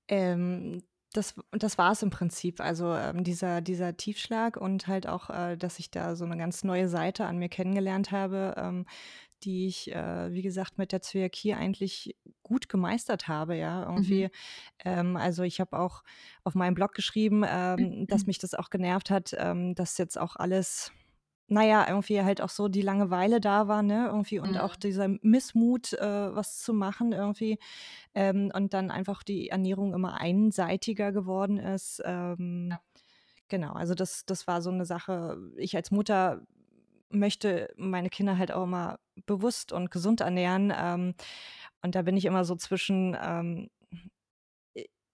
Ähm, 0.08 0.84
das, 1.14 1.36
das 1.52 1.78
war 1.78 1.92
es 1.94 2.04
im 2.04 2.10
Prinzip. 2.10 2.60
Also 2.62 2.94
ähm, 2.94 3.24
dieser, 3.24 3.62
dieser 3.62 3.96
Tiefschlag 3.98 4.58
und 4.58 4.88
halt 4.88 5.08
auch, 5.08 5.30
äh, 5.30 5.56
dass 5.58 5.80
ich 5.80 5.92
da 5.92 6.16
so 6.16 6.26
eine 6.26 6.38
ganz 6.38 6.64
neue 6.64 6.90
Seite 6.90 7.26
an 7.26 7.38
mir 7.38 7.50
kennengelernt 7.50 8.12
habe, 8.12 8.56
ähm, 8.58 8.86
die 9.44 9.68
ich, 9.68 9.94
äh, 9.94 10.32
wie 10.34 10.42
gesagt, 10.42 10.78
mit 10.78 10.92
der 10.92 11.02
Zöliakie 11.02 11.54
eigentlich 11.54 12.16
gut 12.44 12.70
gemeistert 12.70 13.28
habe, 13.28 13.56
ja, 13.56 13.84
irgendwie. 13.84 14.26
Mhm. 14.26 14.30
Ähm, 14.86 15.18
also 15.18 15.44
ich 15.44 15.60
habe 15.60 15.78
auch 15.80 16.04
auf 16.44 16.56
meinem 16.56 16.74
Blog 16.74 16.94
geschrieben, 16.94 17.44
ähm, 17.48 18.08
dass 18.08 18.26
Mhm. 18.26 18.28
mich 18.28 18.40
das 18.40 18.54
auch 18.54 18.70
genervt 18.70 19.10
hat, 19.12 19.36
ähm, 19.38 19.76
dass 19.76 19.98
jetzt 19.98 20.18
auch 20.20 20.36
alles, 20.36 20.92
naja, 21.48 21.86
irgendwie 21.88 22.22
halt 22.24 22.42
auch 22.42 22.50
so 22.50 22.68
die 22.68 22.82
Langeweile 22.82 23.40
da 23.42 23.68
war, 23.68 23.84
ne, 23.84 24.08
irgendwie 24.08 24.40
und 24.40 24.58
auch 24.58 24.76
Mhm. 24.76 24.80
dieser 24.82 25.08
Missmut, 25.22 25.94
äh, 25.94 26.36
was 26.36 26.60
zu 26.62 26.74
machen 26.74 27.12
irgendwie. 27.12 27.60
Ähm, 28.16 28.52
und 28.56 28.74
dann 28.74 28.92
einfach 28.92 29.24
die 29.24 29.50
Ernährung 29.50 29.94
immer 29.94 30.20
einseitiger 30.22 31.12
geworden 31.12 31.58
ist. 31.60 32.02
Ähm, 32.06 32.70
Ja. 32.72 32.82
genau, 33.50 33.74
also 33.74 33.96
das, 33.96 34.26
das 34.26 34.48
war 34.48 34.62
so 34.62 34.72
eine 34.72 34.86
Sache. 34.86 35.38
Ich 35.58 35.76
als 35.76 35.92
Mutter 35.92 36.42
möchte 37.10 37.74
meine 37.78 38.10
Kinder 38.10 38.38
halt 38.38 38.52
auch 38.52 38.64
immer 38.64 39.00
bewusst 39.26 39.72
und 39.72 39.92
gesund 39.92 40.22
ernähren. 40.22 40.74
Ähm, 40.78 41.16
und 41.84 41.96
da 41.96 42.02
bin 42.04 42.18
ich 42.18 42.26
immer 42.26 42.46
so 42.46 42.56
zwischen, 42.56 43.18
ähm, 43.22 43.70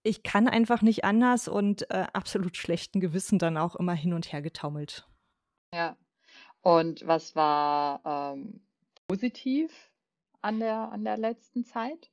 ich 0.03 0.23
kann 0.23 0.47
einfach 0.47 0.81
nicht 0.81 1.03
anders 1.03 1.47
und 1.47 1.89
äh, 1.91 2.05
absolut 2.13 2.57
schlechten 2.57 2.99
Gewissen 2.99 3.37
dann 3.39 3.57
auch 3.57 3.75
immer 3.75 3.93
hin 3.93 4.13
und 4.13 4.31
her 4.31 4.41
getaumelt. 4.41 5.07
Ja. 5.73 5.97
Und 6.61 7.05
was 7.07 7.35
war 7.35 8.01
ähm, 8.33 8.61
positiv 9.07 9.91
an 10.41 10.59
der, 10.59 10.91
an 10.91 11.03
der 11.03 11.17
letzten 11.17 11.65
Zeit? 11.65 12.11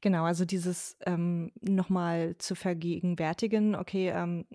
Genau, 0.00 0.24
also 0.24 0.44
dieses 0.44 0.96
ähm, 1.04 1.52
nochmal 1.60 2.36
zu 2.38 2.54
vergegenwärtigen, 2.54 3.74
okay, 3.74 4.10
ähm, 4.10 4.46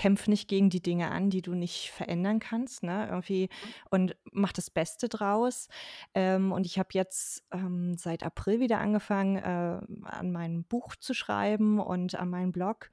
kämpf 0.00 0.28
nicht 0.28 0.48
gegen 0.48 0.70
die 0.70 0.80
Dinge 0.80 1.10
an, 1.10 1.28
die 1.28 1.42
du 1.42 1.54
nicht 1.54 1.90
verändern 1.90 2.38
kannst, 2.40 2.82
ne? 2.82 3.06
Irgendwie 3.10 3.50
und 3.90 4.16
mach 4.32 4.50
das 4.52 4.70
Beste 4.70 5.10
draus. 5.10 5.68
Ähm, 6.14 6.52
und 6.52 6.64
ich 6.64 6.78
habe 6.78 6.88
jetzt 6.92 7.44
ähm, 7.52 7.98
seit 7.98 8.22
April 8.22 8.60
wieder 8.60 8.78
angefangen, 8.78 9.36
äh, 9.36 10.06
an 10.06 10.32
meinem 10.32 10.64
Buch 10.64 10.96
zu 10.96 11.12
schreiben 11.12 11.78
und 11.78 12.14
an 12.14 12.30
meinem 12.30 12.50
Blog. 12.50 12.90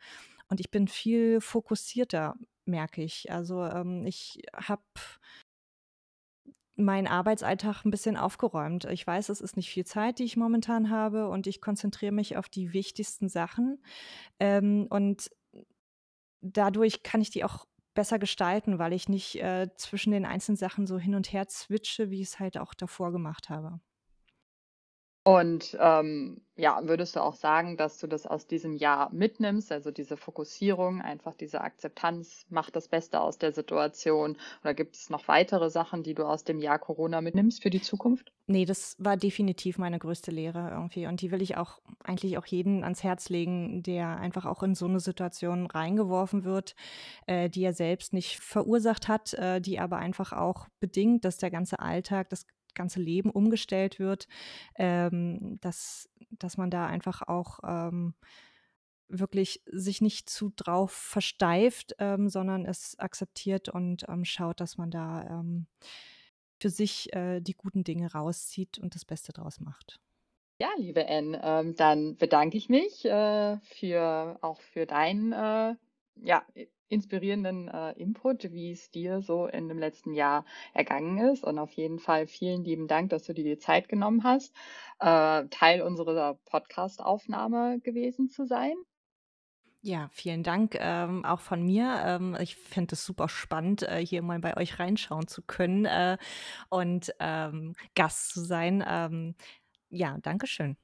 Und 0.49 0.59
ich 0.59 0.69
bin 0.69 0.89
viel 0.89 1.39
fokussierter, 1.39 2.35
merke 2.65 3.03
ich. 3.03 3.31
Also 3.31 3.63
ähm, 3.63 4.05
ich 4.05 4.41
habe 4.53 4.83
meinen 6.77 7.07
Arbeitsalltag 7.07 7.83
ein 7.83 7.91
bisschen 7.91 8.17
aufgeräumt. 8.17 8.85
Ich 8.85 9.05
weiß, 9.05 9.29
es 9.29 9.41
ist 9.41 9.57
nicht 9.57 9.69
viel 9.69 9.85
Zeit, 9.85 10.19
die 10.19 10.23
ich 10.23 10.37
momentan 10.37 10.89
habe 10.89 11.27
und 11.27 11.47
ich 11.47 11.61
konzentriere 11.61 12.11
mich 12.11 12.37
auf 12.37 12.49
die 12.49 12.73
wichtigsten 12.73 13.29
Sachen. 13.29 13.83
Ähm, 14.39 14.87
und 14.89 15.29
dadurch 16.41 17.03
kann 17.03 17.21
ich 17.21 17.29
die 17.29 17.43
auch 17.43 17.65
besser 17.93 18.19
gestalten, 18.19 18.77
weil 18.77 18.93
ich 18.93 19.09
nicht 19.09 19.41
äh, 19.41 19.69
zwischen 19.75 20.11
den 20.11 20.25
einzelnen 20.25 20.57
Sachen 20.57 20.85
so 20.85 20.99
hin 20.99 21.15
und 21.15 21.33
her 21.33 21.45
switche, 21.49 22.11
wie 22.11 22.21
ich 22.21 22.27
es 22.27 22.39
halt 22.39 22.57
auch 22.57 22.75
davor 22.75 23.11
gemacht 23.11 23.49
habe. 23.49 23.79
Und 25.27 25.77
ähm, 25.81 26.39
ja, 26.55 26.79
würdest 26.83 27.17
du 27.17 27.19
auch 27.19 27.33
sagen, 27.33 27.75
dass 27.75 27.97
du 27.97 28.07
das 28.07 28.25
aus 28.25 28.47
diesem 28.47 28.71
Jahr 28.71 29.11
mitnimmst, 29.11 29.73
also 29.73 29.91
diese 29.91 30.15
Fokussierung, 30.15 31.01
einfach 31.01 31.35
diese 31.35 31.59
Akzeptanz, 31.59 32.45
mach 32.49 32.69
das 32.69 32.87
Beste 32.87 33.19
aus 33.19 33.37
der 33.37 33.51
Situation? 33.51 34.37
Oder 34.63 34.73
gibt 34.73 34.95
es 34.95 35.09
noch 35.09 35.27
weitere 35.27 35.69
Sachen, 35.69 36.01
die 36.01 36.13
du 36.13 36.23
aus 36.23 36.45
dem 36.45 36.59
Jahr 36.59 36.79
Corona 36.79 37.19
mitnimmst 37.19 37.61
für 37.61 37.69
die 37.69 37.81
Zukunft? 37.81 38.31
Nee, 38.45 38.63
das 38.63 38.95
war 38.99 39.17
definitiv 39.17 39.77
meine 39.77 39.99
größte 39.99 40.31
Lehre 40.31 40.69
irgendwie. 40.69 41.07
Und 41.07 41.19
die 41.19 41.29
will 41.29 41.41
ich 41.41 41.57
auch 41.57 41.81
eigentlich 42.01 42.37
auch 42.37 42.45
jeden 42.45 42.85
ans 42.85 43.03
Herz 43.03 43.27
legen, 43.27 43.83
der 43.83 44.15
einfach 44.21 44.45
auch 44.45 44.63
in 44.63 44.75
so 44.75 44.85
eine 44.85 45.01
Situation 45.01 45.65
reingeworfen 45.65 46.45
wird, 46.45 46.73
äh, 47.25 47.49
die 47.49 47.65
er 47.65 47.73
selbst 47.73 48.13
nicht 48.13 48.39
verursacht 48.39 49.09
hat, 49.09 49.33
äh, 49.33 49.59
die 49.59 49.77
aber 49.77 49.97
einfach 49.97 50.31
auch 50.31 50.69
bedingt, 50.79 51.25
dass 51.25 51.35
der 51.35 51.51
ganze 51.51 51.79
Alltag, 51.79 52.29
das 52.29 52.45
ganze 52.77 53.01
Leben 53.01 53.29
umgestellt 53.29 53.99
wird, 53.99 54.27
ähm, 54.75 55.59
dass, 55.61 56.09
dass 56.31 56.57
man 56.57 56.69
da 56.69 56.85
einfach 56.85 57.23
auch 57.27 57.59
ähm, 57.65 58.13
wirklich 59.09 59.61
sich 59.65 60.01
nicht 60.01 60.29
zu 60.29 60.51
drauf 60.55 60.91
versteift, 60.91 61.95
ähm, 61.99 62.29
sondern 62.29 62.65
es 62.65 62.97
akzeptiert 62.99 63.69
und 63.69 64.05
ähm, 64.07 64.25
schaut, 64.25 64.59
dass 64.59 64.77
man 64.77 64.91
da 64.91 65.23
ähm, 65.29 65.67
für 66.59 66.69
sich 66.69 67.13
äh, 67.13 67.39
die 67.41 67.53
guten 67.53 67.83
Dinge 67.83 68.11
rauszieht 68.11 68.79
und 68.79 68.95
das 68.95 69.05
Beste 69.05 69.31
draus 69.33 69.59
macht. 69.59 69.99
Ja, 70.59 70.69
liebe 70.77 71.07
Anne, 71.07 71.39
ähm, 71.43 71.75
dann 71.75 72.17
bedanke 72.17 72.57
ich 72.57 72.67
mich 72.67 73.05
äh, 73.05 73.57
für 73.61 74.39
auch 74.41 74.59
für 74.59 74.87
deinen 74.87 75.31
äh, 75.31 75.75
ja, 76.23 76.43
inspirierenden 76.89 77.67
äh, 77.67 77.91
Input, 77.93 78.51
wie 78.51 78.71
es 78.71 78.91
dir 78.91 79.21
so 79.21 79.47
in 79.47 79.67
dem 79.69 79.77
letzten 79.79 80.13
Jahr 80.13 80.45
ergangen 80.73 81.17
ist. 81.19 81.43
Und 81.43 81.59
auf 81.59 81.71
jeden 81.73 81.99
Fall 81.99 82.27
vielen 82.27 82.63
lieben 82.63 82.87
Dank, 82.87 83.09
dass 83.09 83.23
du 83.23 83.33
dir 83.33 83.43
die 83.43 83.57
Zeit 83.57 83.89
genommen 83.89 84.23
hast, 84.23 84.55
äh, 84.99 85.45
Teil 85.49 85.81
unserer 85.81 86.35
Podcast-Aufnahme 86.45 87.79
gewesen 87.81 88.29
zu 88.29 88.45
sein. 88.45 88.75
Ja, 89.83 90.09
vielen 90.11 90.43
Dank, 90.43 90.75
ähm, 90.79 91.23
auch 91.23 91.39
von 91.39 91.63
mir. 91.63 92.01
Ähm, 92.05 92.35
ich 92.41 92.55
finde 92.55 92.93
es 92.95 93.05
super 93.05 93.29
spannend, 93.29 93.83
äh, 93.83 94.05
hier 94.05 94.21
mal 94.21 94.39
bei 94.39 94.57
euch 94.57 94.79
reinschauen 94.79 95.27
zu 95.27 95.41
können, 95.43 95.85
äh, 95.85 96.17
und, 96.69 97.13
ähm, 97.19 97.75
Gast 97.95 98.31
zu 98.31 98.41
sein. 98.43 98.83
Ähm, 98.85 99.35
ja, 99.89 100.17
danke 100.21 100.47
schön. 100.47 100.77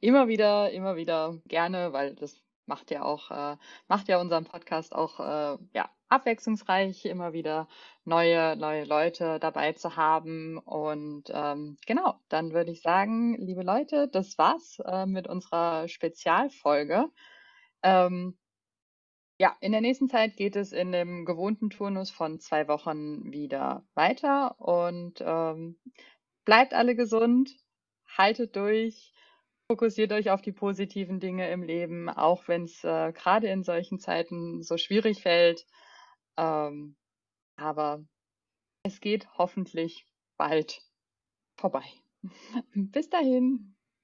Immer 0.00 0.28
wieder, 0.28 0.70
immer 0.70 0.96
wieder 0.96 1.40
gerne, 1.46 1.92
weil 1.92 2.14
das 2.14 2.40
macht 2.68 2.90
ja 2.90 3.02
auch 3.04 3.30
äh, 3.30 3.56
macht 3.88 4.08
ja 4.08 4.20
unseren 4.20 4.44
Podcast 4.44 4.94
auch, 4.94 5.20
äh, 5.20 5.58
ja, 5.74 5.90
abwechslungsreich, 6.08 7.04
immer 7.06 7.32
wieder 7.32 7.68
neue 8.04 8.56
neue 8.56 8.84
Leute 8.84 9.38
dabei 9.40 9.72
zu 9.72 9.96
haben. 9.96 10.58
Und, 10.58 11.24
ähm, 11.34 11.76
genau, 11.86 12.14
dann 12.28 12.52
würde 12.52 12.70
ich 12.72 12.82
sagen, 12.82 13.36
liebe 13.38 13.62
Leute, 13.62 14.08
das 14.08 14.38
war's, 14.38 14.78
äh, 14.86 15.06
mit 15.06 15.28
unserer 15.28 15.88
Spezialfolge. 15.88 17.06
Ähm, 17.82 18.38
ja, 19.40 19.56
in 19.60 19.72
der 19.72 19.80
nächsten 19.80 20.08
Zeit 20.08 20.36
geht 20.36 20.56
es 20.56 20.72
in 20.72 20.90
dem 20.92 21.24
gewohnten 21.24 21.70
Turnus 21.70 22.10
von 22.10 22.40
2 22.40 22.66
Wochen 22.68 23.30
wieder 23.32 23.84
weiter 23.94 24.60
und, 24.60 25.20
ähm, 25.24 25.78
bleibt 26.44 26.74
alle 26.74 26.96
gesund, 26.96 27.50
haltet 28.16 28.56
durch, 28.56 29.12
fokussiert 29.70 30.12
euch 30.12 30.30
auf 30.30 30.40
die 30.40 30.52
positiven 30.52 31.20
Dinge 31.20 31.50
im 31.50 31.62
Leben, 31.62 32.08
auch 32.08 32.48
wenn's, 32.48 32.82
äh, 32.84 33.12
grade 33.12 33.48
in 33.48 33.62
solchen 33.62 33.98
Zeiten 33.98 34.62
so 34.62 34.78
schwierig 34.78 35.20
fällt. 35.20 35.66
Ähm, 36.38 36.96
aber 37.56 38.02
es 38.82 39.00
geht 39.00 39.28
hoffentlich 39.36 40.06
bald 40.38 40.80
vorbei. 41.56 41.84
Bis 42.74 43.10
dahin. 43.10 43.77